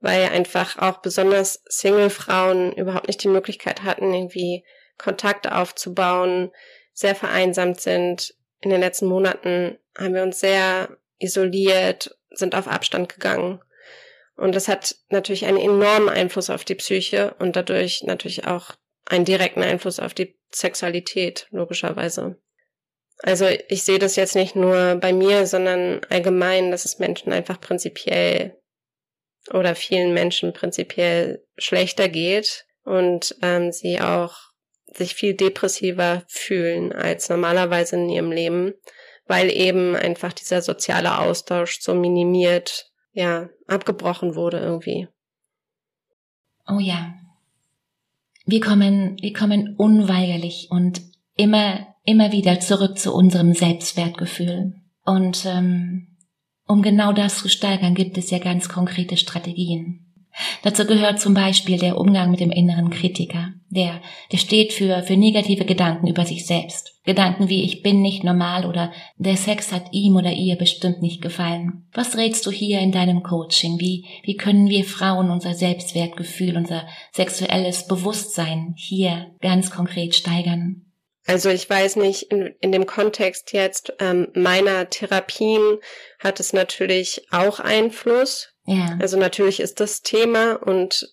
weil 0.01 0.29
einfach 0.29 0.79
auch 0.79 0.99
besonders 0.99 1.63
Single-Frauen 1.69 2.73
überhaupt 2.73 3.09
nicht 3.09 3.23
die 3.23 3.29
Möglichkeit 3.29 3.83
hatten, 3.83 4.13
irgendwie 4.13 4.65
Kontakte 4.99 5.55
aufzubauen, 5.57 6.51
sehr 6.93 7.15
vereinsamt 7.15 7.81
sind. 7.81 8.35
In 8.61 8.71
den 8.71 8.81
letzten 8.81 9.07
Monaten 9.07 9.79
haben 9.97 10.15
wir 10.15 10.23
uns 10.23 10.41
sehr 10.41 10.97
isoliert 11.19 12.17
sind 12.31 12.55
auf 12.55 12.69
Abstand 12.69 13.09
gegangen. 13.09 13.61
Und 14.37 14.55
das 14.55 14.69
hat 14.69 14.97
natürlich 15.09 15.47
einen 15.47 15.59
enormen 15.59 16.09
Einfluss 16.09 16.51
auf 16.51 16.65
die 16.65 16.75
Psyche 16.75 17.35
und 17.39 17.57
dadurch 17.57 18.03
natürlich 18.03 18.47
auch 18.47 18.73
einen 19.07 19.25
direkten 19.25 19.63
Einfluss 19.63 19.99
auf 19.99 20.13
die 20.13 20.37
Sexualität, 20.53 21.47
logischerweise. 21.51 22.37
Also 23.23 23.47
ich 23.69 23.83
sehe 23.85 23.99
das 23.99 24.17
jetzt 24.17 24.35
nicht 24.35 24.57
nur 24.57 24.97
bei 24.97 25.13
mir, 25.13 25.47
sondern 25.47 26.03
allgemein, 26.11 26.71
dass 26.71 26.85
es 26.85 26.99
Menschen 26.99 27.33
einfach 27.33 27.61
prinzipiell 27.61 28.59
oder 29.53 29.75
vielen 29.75 30.15
Menschen 30.15 30.53
prinzipiell 30.53 31.43
schlechter 31.57 32.09
geht 32.09 32.67
und 32.85 33.37
ähm, 33.43 33.73
sie 33.73 34.01
auch 34.01 34.37
sich 34.95 35.15
viel 35.15 35.35
depressiver 35.35 36.23
fühlen 36.29 36.93
als 36.93 37.29
normalerweise 37.29 37.97
in 37.97 38.09
ihrem 38.09 38.33
Leben 38.33 38.75
weil 39.27 39.51
eben 39.51 39.97
einfach 39.97 40.33
dieser 40.33 40.63
soziale 40.63 41.19
Austausch 41.19 41.81
so 41.81 41.95
minimiert, 41.95 42.91
ja, 43.13 43.49
abgebrochen 43.67 44.35
wurde 44.35 44.59
irgendwie. 44.59 45.09
Oh 46.69 46.79
ja. 46.79 47.15
Wir 48.45 48.61
kommen, 48.61 49.17
wir 49.21 49.33
kommen 49.33 49.75
unweigerlich 49.77 50.69
und 50.71 51.03
immer, 51.37 51.87
immer 52.05 52.31
wieder 52.31 52.61
zurück 52.61 52.99
zu 52.99 53.13
unserem 53.13 53.55
Selbstwertgefühl. 53.55 54.75
Und 55.05 55.45
ähm, 55.47 56.16
um 56.67 56.83
genau 56.83 57.13
das 57.13 57.39
zu 57.39 57.49
steigern, 57.49 57.95
gibt 57.95 58.19
es 58.19 58.31
ja 58.31 58.39
ganz 58.39 58.69
konkrete 58.69 59.17
Strategien. 59.17 60.07
Dazu 60.63 60.85
gehört 60.85 61.21
zum 61.21 61.35
Beispiel 61.35 61.79
der 61.79 61.99
Umgang 61.99 62.31
mit 62.31 62.41
dem 62.41 62.51
inneren 62.51 62.91
Kritiker, 62.91 63.55
Der, 63.71 64.01
der 64.33 64.39
steht 64.39 64.73
für, 64.73 65.03
für 65.03 65.17
negative 65.17 65.65
Gedanken 65.65 66.07
über 66.09 66.27
sich 66.27 66.47
selbst. 66.47 66.95
Gedanken 67.05 67.49
wie 67.49 67.63
ich 67.63 67.83
bin 67.83 68.03
nicht 68.03 68.23
normal 68.23 68.67
oder 68.67 68.93
der 69.17 69.37
Sex 69.37 69.73
hat 69.73 69.93
ihm 69.93 70.17
oder 70.17 70.33
ihr 70.33 70.57
bestimmt 70.57 71.03
nicht 71.03 71.23
gefallen. 71.23 71.87
Was 71.93 72.17
rätst 72.17 72.45
du 72.47 72.51
hier 72.51 72.81
in 72.81 72.93
deinem 72.93 73.23
Coaching? 73.23 73.81
Wie, 73.81 74.05
wie 74.25 74.37
können 74.37 74.69
wir 74.69 74.85
Frauen 74.85 75.31
unser 75.31 75.55
Selbstwertgefühl, 75.55 76.57
unser 76.57 76.87
sexuelles 77.13 77.87
Bewusstsein 77.87 78.75
hier 78.77 79.29
ganz 79.41 79.71
konkret 79.71 80.15
steigern? 80.15 80.86
Also 81.27 81.51
ich 81.51 81.69
weiß 81.69 81.97
nicht, 81.97 82.31
in, 82.31 82.55
in 82.61 82.73
dem 82.73 82.87
Kontext 82.87 83.53
jetzt 83.53 83.93
ähm, 83.99 84.29
meiner 84.35 84.89
Therapien 84.91 85.79
hat 86.21 86.39
es 86.39 86.53
natürlich 86.53 87.27
auch 87.31 87.59
Einfluss. 87.59 88.55
Ja. 88.65 88.97
Also 89.01 89.19
natürlich 89.19 89.61
ist 89.61 89.81
das 89.81 90.03
Thema 90.03 90.55
und 90.55 91.13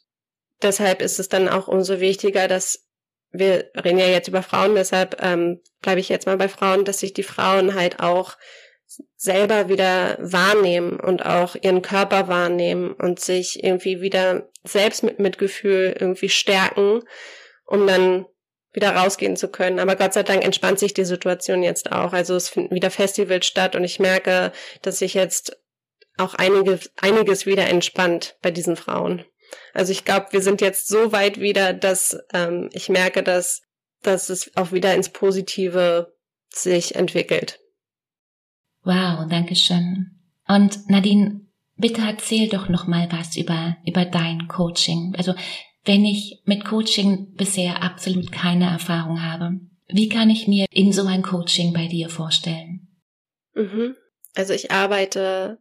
deshalb 0.61 1.01
ist 1.01 1.19
es 1.19 1.29
dann 1.29 1.49
auch 1.49 1.67
umso 1.67 1.99
wichtiger, 1.99 2.47
dass 2.47 2.87
wir 3.31 3.71
reden 3.75 3.97
ja 3.97 4.07
jetzt 4.07 4.27
über 4.27 4.43
Frauen, 4.43 4.75
deshalb 4.75 5.17
ähm, 5.23 5.59
bleibe 5.81 5.99
ich 5.99 6.09
jetzt 6.09 6.27
mal 6.27 6.37
bei 6.37 6.47
Frauen, 6.47 6.85
dass 6.85 6.99
sich 6.99 7.13
die 7.13 7.23
Frauen 7.23 7.73
halt 7.73 7.99
auch 7.99 8.37
selber 9.15 9.69
wieder 9.69 10.17
wahrnehmen 10.19 10.99
und 10.99 11.25
auch 11.25 11.55
ihren 11.59 11.81
Körper 11.81 12.27
wahrnehmen 12.27 12.91
und 12.93 13.19
sich 13.19 13.63
irgendwie 13.63 14.01
wieder 14.01 14.49
selbst 14.63 15.01
mit 15.01 15.17
Mitgefühl 15.17 15.95
irgendwie 15.99 16.29
stärken, 16.29 17.01
um 17.65 17.87
dann 17.87 18.25
wieder 18.73 18.95
rausgehen 18.95 19.35
zu 19.35 19.47
können. 19.47 19.79
Aber 19.79 19.95
Gott 19.95 20.13
sei 20.13 20.23
Dank 20.23 20.43
entspannt 20.43 20.79
sich 20.79 20.93
die 20.93 21.05
Situation 21.05 21.63
jetzt 21.63 21.91
auch. 21.91 22.13
Also 22.13 22.35
es 22.35 22.49
finden 22.49 22.75
wieder 22.75 22.91
Festivals 22.91 23.45
statt 23.45 23.75
und 23.75 23.83
ich 23.83 23.99
merke, 23.99 24.51
dass 24.81 24.99
sich 24.99 25.13
jetzt 25.13 25.57
auch 26.17 26.33
einige, 26.35 26.79
einiges 26.99 27.45
wieder 27.45 27.67
entspannt 27.69 28.35
bei 28.41 28.51
diesen 28.51 28.75
Frauen. 28.75 29.23
Also 29.73 29.91
ich 29.91 30.05
glaube, 30.05 30.27
wir 30.31 30.41
sind 30.41 30.61
jetzt 30.61 30.87
so 30.87 31.11
weit 31.11 31.39
wieder, 31.39 31.73
dass 31.73 32.17
ähm, 32.33 32.69
ich 32.73 32.89
merke, 32.89 33.23
dass, 33.23 33.61
dass 34.01 34.29
es 34.29 34.55
auch 34.55 34.71
wieder 34.71 34.93
ins 34.95 35.09
Positive 35.09 36.13
sich 36.49 36.95
entwickelt. 36.95 37.59
Wow, 38.83 39.27
danke 39.29 39.55
schön. 39.55 40.19
Und 40.47 40.89
Nadine, 40.89 41.41
bitte 41.75 42.01
erzähl 42.01 42.49
doch 42.49 42.69
noch 42.69 42.85
mal 42.87 43.07
was 43.11 43.37
über 43.37 43.77
über 43.85 44.05
dein 44.05 44.47
Coaching. 44.47 45.13
Also 45.17 45.33
wenn 45.85 46.05
ich 46.05 46.41
mit 46.45 46.65
Coaching 46.65 47.33
bisher 47.33 47.83
absolut 47.83 48.31
keine 48.31 48.69
Erfahrung 48.69 49.21
habe, 49.21 49.59
wie 49.87 50.09
kann 50.09 50.29
ich 50.29 50.47
mir 50.47 50.65
in 50.71 50.91
so 50.93 51.05
ein 51.05 51.21
Coaching 51.21 51.73
bei 51.73 51.87
dir 51.87 52.09
vorstellen? 52.09 52.87
Mhm. 53.53 53.95
Also 54.33 54.53
ich 54.53 54.71
arbeite 54.71 55.59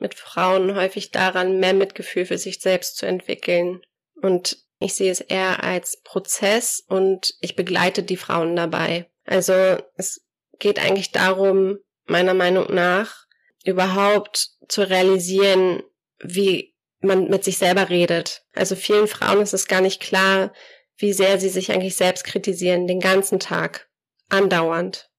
mit 0.00 0.14
Frauen 0.14 0.74
häufig 0.74 1.10
daran, 1.10 1.58
mehr 1.58 1.74
Mitgefühl 1.74 2.24
für 2.24 2.38
sich 2.38 2.60
selbst 2.60 2.96
zu 2.96 3.06
entwickeln. 3.06 3.82
Und 4.22 4.58
ich 4.78 4.94
sehe 4.94 5.10
es 5.10 5.20
eher 5.20 5.64
als 5.64 6.00
Prozess 6.02 6.84
und 6.86 7.34
ich 7.40 7.56
begleite 7.56 8.02
die 8.02 8.16
Frauen 8.16 8.54
dabei. 8.54 9.10
Also 9.24 9.52
es 9.96 10.24
geht 10.58 10.78
eigentlich 10.78 11.10
darum, 11.10 11.78
meiner 12.06 12.34
Meinung 12.34 12.72
nach, 12.72 13.26
überhaupt 13.64 14.50
zu 14.68 14.88
realisieren, 14.88 15.82
wie 16.20 16.74
man 17.00 17.28
mit 17.28 17.44
sich 17.44 17.58
selber 17.58 17.88
redet. 17.88 18.42
Also 18.54 18.74
vielen 18.74 19.06
Frauen 19.06 19.40
ist 19.40 19.54
es 19.54 19.68
gar 19.68 19.80
nicht 19.80 20.00
klar, 20.00 20.52
wie 20.96 21.12
sehr 21.12 21.38
sie 21.38 21.48
sich 21.48 21.70
eigentlich 21.70 21.96
selbst 21.96 22.24
kritisieren, 22.24 22.86
den 22.86 23.00
ganzen 23.00 23.38
Tag, 23.38 23.88
andauernd, 24.28 25.10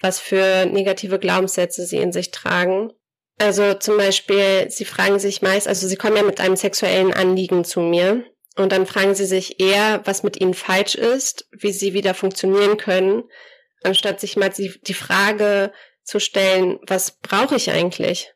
was 0.00 0.20
für 0.20 0.66
negative 0.66 1.18
Glaubenssätze 1.18 1.84
sie 1.84 1.98
in 1.98 2.12
sich 2.12 2.30
tragen. 2.30 2.92
Also 3.38 3.74
zum 3.74 3.96
Beispiel, 3.96 4.70
sie 4.70 4.84
fragen 4.84 5.18
sich 5.18 5.42
meist, 5.42 5.68
also 5.68 5.86
sie 5.86 5.96
kommen 5.96 6.16
ja 6.16 6.22
mit 6.22 6.40
einem 6.40 6.56
sexuellen 6.56 7.12
Anliegen 7.12 7.64
zu 7.64 7.80
mir 7.80 8.24
und 8.56 8.72
dann 8.72 8.86
fragen 8.86 9.14
sie 9.14 9.26
sich 9.26 9.60
eher, 9.60 10.00
was 10.04 10.24
mit 10.24 10.40
ihnen 10.40 10.54
falsch 10.54 10.96
ist, 10.96 11.48
wie 11.52 11.72
sie 11.72 11.94
wieder 11.94 12.14
funktionieren 12.14 12.76
können, 12.76 13.24
anstatt 13.84 14.20
sich 14.20 14.36
mal 14.36 14.50
die, 14.50 14.94
Frage 14.94 15.72
zu 16.02 16.18
stellen, 16.18 16.80
was 16.86 17.18
brauche 17.18 17.54
ich 17.54 17.70
eigentlich? 17.70 18.32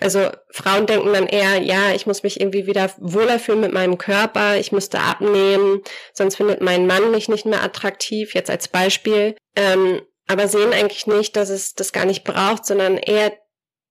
Also 0.00 0.30
Frauen 0.50 0.86
denken 0.86 1.12
dann 1.12 1.26
eher, 1.26 1.58
ja, 1.58 1.92
ich 1.94 2.06
muss 2.06 2.22
mich 2.22 2.40
irgendwie 2.40 2.66
wieder 2.66 2.90
wohler 2.98 3.38
fühlen 3.38 3.60
mit 3.60 3.72
meinem 3.72 3.98
Körper, 3.98 4.56
ich 4.56 4.72
müsste 4.72 4.98
abnehmen, 4.98 5.82
sonst 6.14 6.36
findet 6.36 6.62
mein 6.62 6.86
Mann 6.86 7.10
mich 7.10 7.28
nicht 7.28 7.44
mehr 7.44 7.62
attraktiv, 7.62 8.34
jetzt 8.34 8.50
als 8.50 8.68
Beispiel. 8.68 9.36
Ähm, 9.56 10.00
aber 10.26 10.48
sehen 10.48 10.72
eigentlich 10.72 11.06
nicht, 11.06 11.36
dass 11.36 11.50
es 11.50 11.74
das 11.74 11.92
gar 11.92 12.06
nicht 12.06 12.24
braucht, 12.24 12.64
sondern 12.64 12.96
eher 12.96 13.32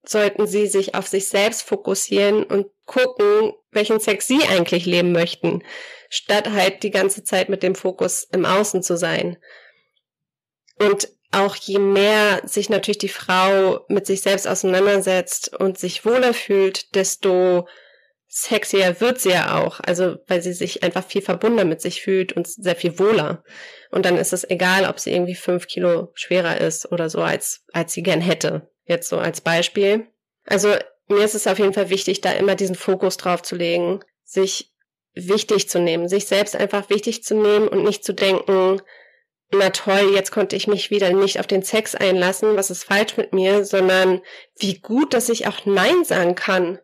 sollten 0.04 0.48
sie 0.48 0.68
sich 0.68 0.96
auf 0.96 1.08
sich 1.08 1.28
selbst 1.28 1.64
fokussieren 1.64 2.44
und 2.44 2.68
gucken, 2.86 3.54
welchen 3.72 4.00
Sex 4.00 4.26
sie 4.26 4.42
eigentlich 4.44 4.86
leben 4.86 5.12
möchten, 5.12 5.64
statt 6.10 6.50
halt 6.50 6.82
die 6.84 6.92
ganze 6.92 7.24
Zeit 7.24 7.50
mit 7.50 7.62
dem 7.62 7.76
Fokus 7.76 8.24
im 8.32 8.46
Außen 8.46 8.82
zu 8.82 8.98
sein. 8.98 9.38
Und 10.80 11.10
auch 11.32 11.56
je 11.56 11.80
mehr 11.80 12.42
sich 12.46 12.70
natürlich 12.70 12.98
die 12.98 13.10
Frau 13.10 13.86
mit 13.88 14.06
sich 14.08 14.22
selbst 14.22 14.48
auseinandersetzt 14.48 15.56
und 15.60 15.78
sich 15.78 16.06
wohler 16.06 16.34
fühlt, 16.34 16.96
desto 16.96 17.68
sexier 18.28 19.02
wird 19.02 19.20
sie 19.20 19.30
ja 19.30 19.60
auch. 19.60 19.80
Also, 19.84 20.18
weil 20.28 20.42
sie 20.42 20.54
sich 20.54 20.84
einfach 20.84 21.06
viel 21.06 21.22
verbundener 21.22 21.66
mit 21.66 21.82
sich 21.82 22.02
fühlt 22.02 22.34
und 22.34 22.48
sehr 22.48 22.76
viel 22.76 22.98
wohler. 23.00 23.44
Und 23.92 24.06
dann 24.06 24.18
ist 24.18 24.34
es 24.34 24.50
egal, 24.50 24.86
ob 24.86 25.00
sie 25.00 25.12
irgendwie 25.12 25.36
fünf 25.36 25.68
Kilo 25.68 26.12
schwerer 26.14 26.60
ist 26.62 26.92
oder 26.92 27.10
so, 27.10 27.22
als, 27.22 27.66
als 27.74 27.94
sie 27.94 28.04
gern 28.04 28.22
hätte. 28.22 28.70
Jetzt 28.86 29.10
so 29.10 29.18
als 29.18 29.42
Beispiel. 29.42 30.08
Also, 30.46 30.76
mir 31.08 31.24
ist 31.24 31.36
es 31.36 31.48
auf 31.48 31.60
jeden 31.60 31.74
Fall 31.74 31.90
wichtig, 31.90 32.22
da 32.22 32.32
immer 32.32 32.56
diesen 32.56 32.76
Fokus 32.76 33.18
drauf 33.18 33.42
zu 33.42 33.56
legen, 33.56 34.00
sich 34.24 34.72
wichtig 35.14 35.70
zu 35.70 35.80
nehmen, 35.80 36.08
sich 36.08 36.28
selbst 36.28 36.56
einfach 36.56 36.90
wichtig 36.90 37.24
zu 37.24 37.36
nehmen 37.36 37.68
und 37.68 37.84
nicht 37.84 38.04
zu 38.04 38.14
denken, 38.14 38.82
na 39.52 39.70
toll, 39.72 40.12
jetzt 40.14 40.32
konnte 40.32 40.56
ich 40.56 40.68
mich 40.68 40.92
wieder 40.92 41.12
nicht 41.12 41.40
auf 41.40 41.48
den 41.48 41.64
Sex 41.64 41.96
einlassen, 41.96 42.56
was 42.56 42.70
ist 42.70 42.84
falsch 42.84 43.18
mit 43.18 43.34
mir, 43.34 43.66
sondern 43.66 44.22
wie 44.58 44.80
gut, 44.80 45.14
dass 45.14 45.30
ich 45.30 45.48
auch 45.48 45.66
Nein 45.66 46.04
sagen 46.04 46.36
kann, 46.36 46.80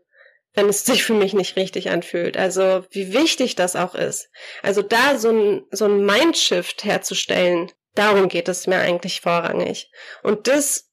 wenn 0.53 0.67
es 0.67 0.83
sich 0.85 1.03
für 1.03 1.13
mich 1.13 1.33
nicht 1.33 1.55
richtig 1.55 1.89
anfühlt. 1.89 2.37
Also 2.37 2.85
wie 2.89 3.13
wichtig 3.13 3.55
das 3.55 3.75
auch 3.75 3.93
ist. 3.93 4.29
Also 4.63 4.81
da 4.81 5.17
so 5.17 5.29
ein, 5.29 5.65
so 5.71 5.85
ein 5.85 6.05
Mindshift 6.05 6.83
herzustellen, 6.83 7.71
darum 7.93 8.29
geht 8.29 8.47
es 8.47 8.67
mir 8.67 8.79
eigentlich 8.79 9.21
vorrangig. 9.21 9.91
Und 10.23 10.47
das 10.47 10.89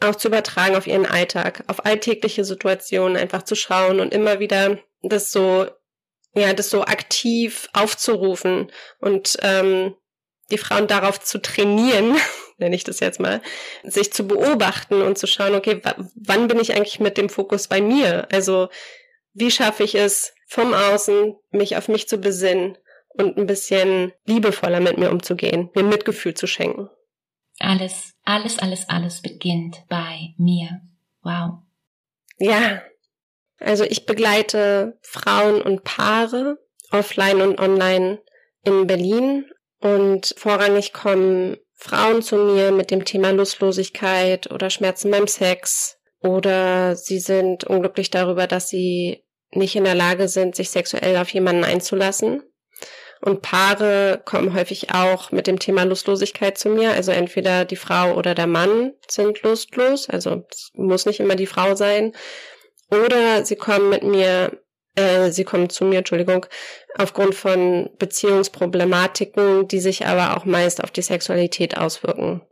auch 0.00 0.16
zu 0.16 0.28
übertragen 0.28 0.76
auf 0.76 0.86
ihren 0.86 1.04
Alltag, 1.04 1.64
auf 1.66 1.84
alltägliche 1.84 2.44
Situationen 2.44 3.18
einfach 3.18 3.42
zu 3.42 3.54
schauen 3.54 4.00
und 4.00 4.14
immer 4.14 4.40
wieder 4.40 4.78
das 5.02 5.30
so, 5.30 5.66
ja, 6.32 6.54
das 6.54 6.70
so 6.70 6.82
aktiv 6.82 7.68
aufzurufen 7.74 8.72
und 8.98 9.36
ähm, 9.42 9.94
die 10.50 10.58
Frauen 10.58 10.86
darauf 10.86 11.20
zu 11.20 11.40
trainieren, 11.40 12.16
nenne 12.58 12.76
ich 12.76 12.84
das 12.84 13.00
jetzt 13.00 13.20
mal, 13.20 13.40
sich 13.82 14.12
zu 14.12 14.26
beobachten 14.26 15.02
und 15.02 15.18
zu 15.18 15.26
schauen, 15.26 15.54
okay, 15.54 15.80
wann 16.14 16.48
bin 16.48 16.60
ich 16.60 16.74
eigentlich 16.74 17.00
mit 17.00 17.16
dem 17.16 17.28
Fokus 17.28 17.68
bei 17.68 17.80
mir? 17.80 18.28
Also 18.32 18.68
wie 19.32 19.50
schaffe 19.50 19.84
ich 19.84 19.94
es, 19.94 20.34
vom 20.46 20.74
Außen 20.74 21.36
mich 21.52 21.76
auf 21.76 21.88
mich 21.88 22.08
zu 22.08 22.18
besinnen 22.18 22.76
und 23.08 23.38
ein 23.38 23.46
bisschen 23.46 24.12
liebevoller 24.26 24.80
mit 24.80 24.98
mir 24.98 25.10
umzugehen, 25.10 25.70
mir 25.74 25.84
Mitgefühl 25.84 26.34
zu 26.34 26.46
schenken? 26.46 26.88
Alles, 27.60 28.14
alles, 28.24 28.58
alles, 28.58 28.88
alles 28.88 29.22
beginnt 29.22 29.84
bei 29.88 30.34
mir. 30.38 30.80
Wow. 31.22 31.60
Ja. 32.38 32.82
Also 33.58 33.84
ich 33.84 34.06
begleite 34.06 34.98
Frauen 35.02 35.60
und 35.60 35.84
Paare 35.84 36.58
offline 36.90 37.40
und 37.42 37.60
online 37.60 38.20
in 38.64 38.86
Berlin 38.86 39.44
und 39.80 40.34
vorrangig 40.36 40.92
kommen 40.92 41.56
Frauen 41.74 42.22
zu 42.22 42.36
mir 42.36 42.72
mit 42.72 42.90
dem 42.90 43.04
Thema 43.04 43.30
Lustlosigkeit 43.30 44.50
oder 44.50 44.68
Schmerzen 44.68 45.10
beim 45.10 45.26
Sex 45.26 45.98
oder 46.22 46.96
sie 46.96 47.18
sind 47.18 47.64
unglücklich 47.64 48.10
darüber, 48.10 48.46
dass 48.46 48.68
sie 48.68 49.24
nicht 49.52 49.74
in 49.74 49.84
der 49.84 49.94
Lage 49.94 50.28
sind, 50.28 50.54
sich 50.54 50.70
sexuell 50.70 51.16
auf 51.16 51.30
jemanden 51.30 51.64
einzulassen. 51.64 52.42
Und 53.22 53.42
Paare 53.42 54.22
kommen 54.24 54.54
häufig 54.54 54.94
auch 54.94 55.30
mit 55.30 55.46
dem 55.46 55.58
Thema 55.58 55.84
Lustlosigkeit 55.84 56.56
zu 56.56 56.70
mir. 56.70 56.92
Also 56.92 57.12
entweder 57.12 57.64
die 57.66 57.76
Frau 57.76 58.14
oder 58.14 58.34
der 58.34 58.46
Mann 58.46 58.92
sind 59.08 59.42
lustlos. 59.42 60.08
Also 60.08 60.44
es 60.50 60.70
muss 60.74 61.04
nicht 61.04 61.20
immer 61.20 61.36
die 61.36 61.46
Frau 61.46 61.74
sein. 61.74 62.12
Oder 62.90 63.44
sie 63.44 63.56
kommen 63.56 63.90
mit 63.90 64.02
mir 64.02 64.58
äh, 64.96 65.30
sie 65.30 65.44
kommen 65.44 65.70
zu 65.70 65.84
mir, 65.84 65.98
Entschuldigung, 65.98 66.46
aufgrund 66.96 67.34
von 67.34 67.90
Beziehungsproblematiken, 67.98 69.68
die 69.68 69.80
sich 69.80 70.06
aber 70.06 70.36
auch 70.36 70.44
meist 70.44 70.82
auf 70.82 70.90
die 70.90 71.02
Sexualität 71.02 71.76
auswirken. 71.76 72.42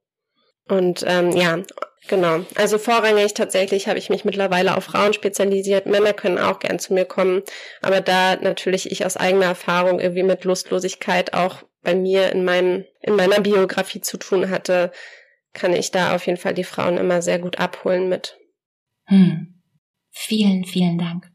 Und 0.68 1.04
ähm, 1.06 1.32
ja, 1.32 1.58
genau. 2.08 2.40
Also 2.54 2.78
vorrangig 2.78 3.34
tatsächlich 3.34 3.88
habe 3.88 3.98
ich 3.98 4.10
mich 4.10 4.24
mittlerweile 4.24 4.76
auf 4.76 4.84
Frauen 4.84 5.14
spezialisiert. 5.14 5.86
Männer 5.86 6.12
können 6.12 6.38
auch 6.38 6.58
gern 6.58 6.78
zu 6.78 6.94
mir 6.94 7.04
kommen, 7.04 7.42
aber 7.80 8.00
da 8.00 8.36
natürlich 8.36 8.90
ich 8.90 9.04
aus 9.04 9.16
eigener 9.16 9.46
Erfahrung 9.46 9.98
irgendwie 9.98 10.22
mit 10.22 10.44
Lustlosigkeit 10.44 11.32
auch 11.32 11.62
bei 11.82 11.94
mir 11.94 12.30
in 12.32 12.44
meinem 12.44 12.84
in 13.00 13.16
meiner 13.16 13.40
Biografie 13.40 14.00
zu 14.00 14.18
tun 14.18 14.50
hatte, 14.50 14.92
kann 15.54 15.72
ich 15.72 15.90
da 15.90 16.14
auf 16.14 16.26
jeden 16.26 16.38
Fall 16.38 16.54
die 16.54 16.64
Frauen 16.64 16.98
immer 16.98 17.22
sehr 17.22 17.38
gut 17.38 17.58
abholen 17.58 18.08
mit. 18.08 18.36
Hm. 19.06 19.62
Vielen, 20.10 20.64
vielen 20.64 20.98
Dank. 20.98 21.27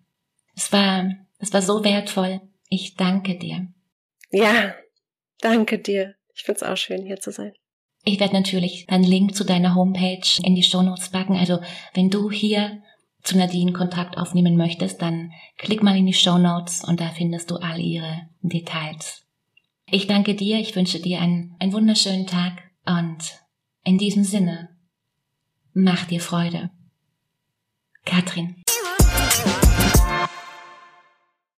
Es 0.56 0.72
war, 0.72 1.10
es 1.39 1.54
war 1.54 1.62
so 1.62 1.84
wertvoll. 1.84 2.42
Ich 2.70 2.96
danke 2.96 3.38
dir. 3.38 3.68
Ja, 4.32 4.74
Danke 5.44 5.78
dir. 5.78 6.16
Ich 6.34 6.44
find's 6.44 6.63
auch 6.63 6.78
schön, 6.78 7.06
hier 7.06 7.20
zu 7.20 7.32
sein. 7.32 7.52
Ich 8.06 8.22
werde 8.22 8.34
natürlich 8.34 8.86
einen 8.88 9.04
Link 9.04 9.36
zu 9.36 9.44
deiner 9.44 9.76
Homepage 9.76 10.26
in 10.42 10.56
die 10.56 10.63
Shownotes 10.63 11.10
packen. 11.10 11.36
Also 11.36 11.60
wenn 11.94 12.10
du 12.10 12.32
hier 12.32 12.82
zu 13.24 13.38
Nadine 13.38 13.74
Kontakt 13.74 14.18
aufnehmen 14.18 14.56
möchtest, 14.56 15.02
dann 15.02 15.34
klick 15.58 15.84
mal 15.84 15.98
in 15.98 16.06
die 16.06 16.13
Shownotes 16.13 16.86
und 16.86 17.02
da 17.02 17.10
findest 17.10 17.52
du 17.52 17.58
all 17.58 17.78
ihre 17.78 18.30
Details. 18.42 19.26
Ich 19.92 20.08
danke 20.08 20.34
dir, 20.34 20.60
ich 20.60 20.78
wünsche 20.78 21.02
dir 21.02 21.20
einen, 21.20 21.58
einen 21.60 21.74
wunderschönen 21.74 22.26
Tag 22.26 22.63
und 22.86 23.18
in 23.84 23.98
diesem 23.98 24.24
Sinne, 24.24 24.70
mach 25.74 26.06
dir 26.06 26.22
Freude. 26.22 26.70
Katrin. 28.06 28.62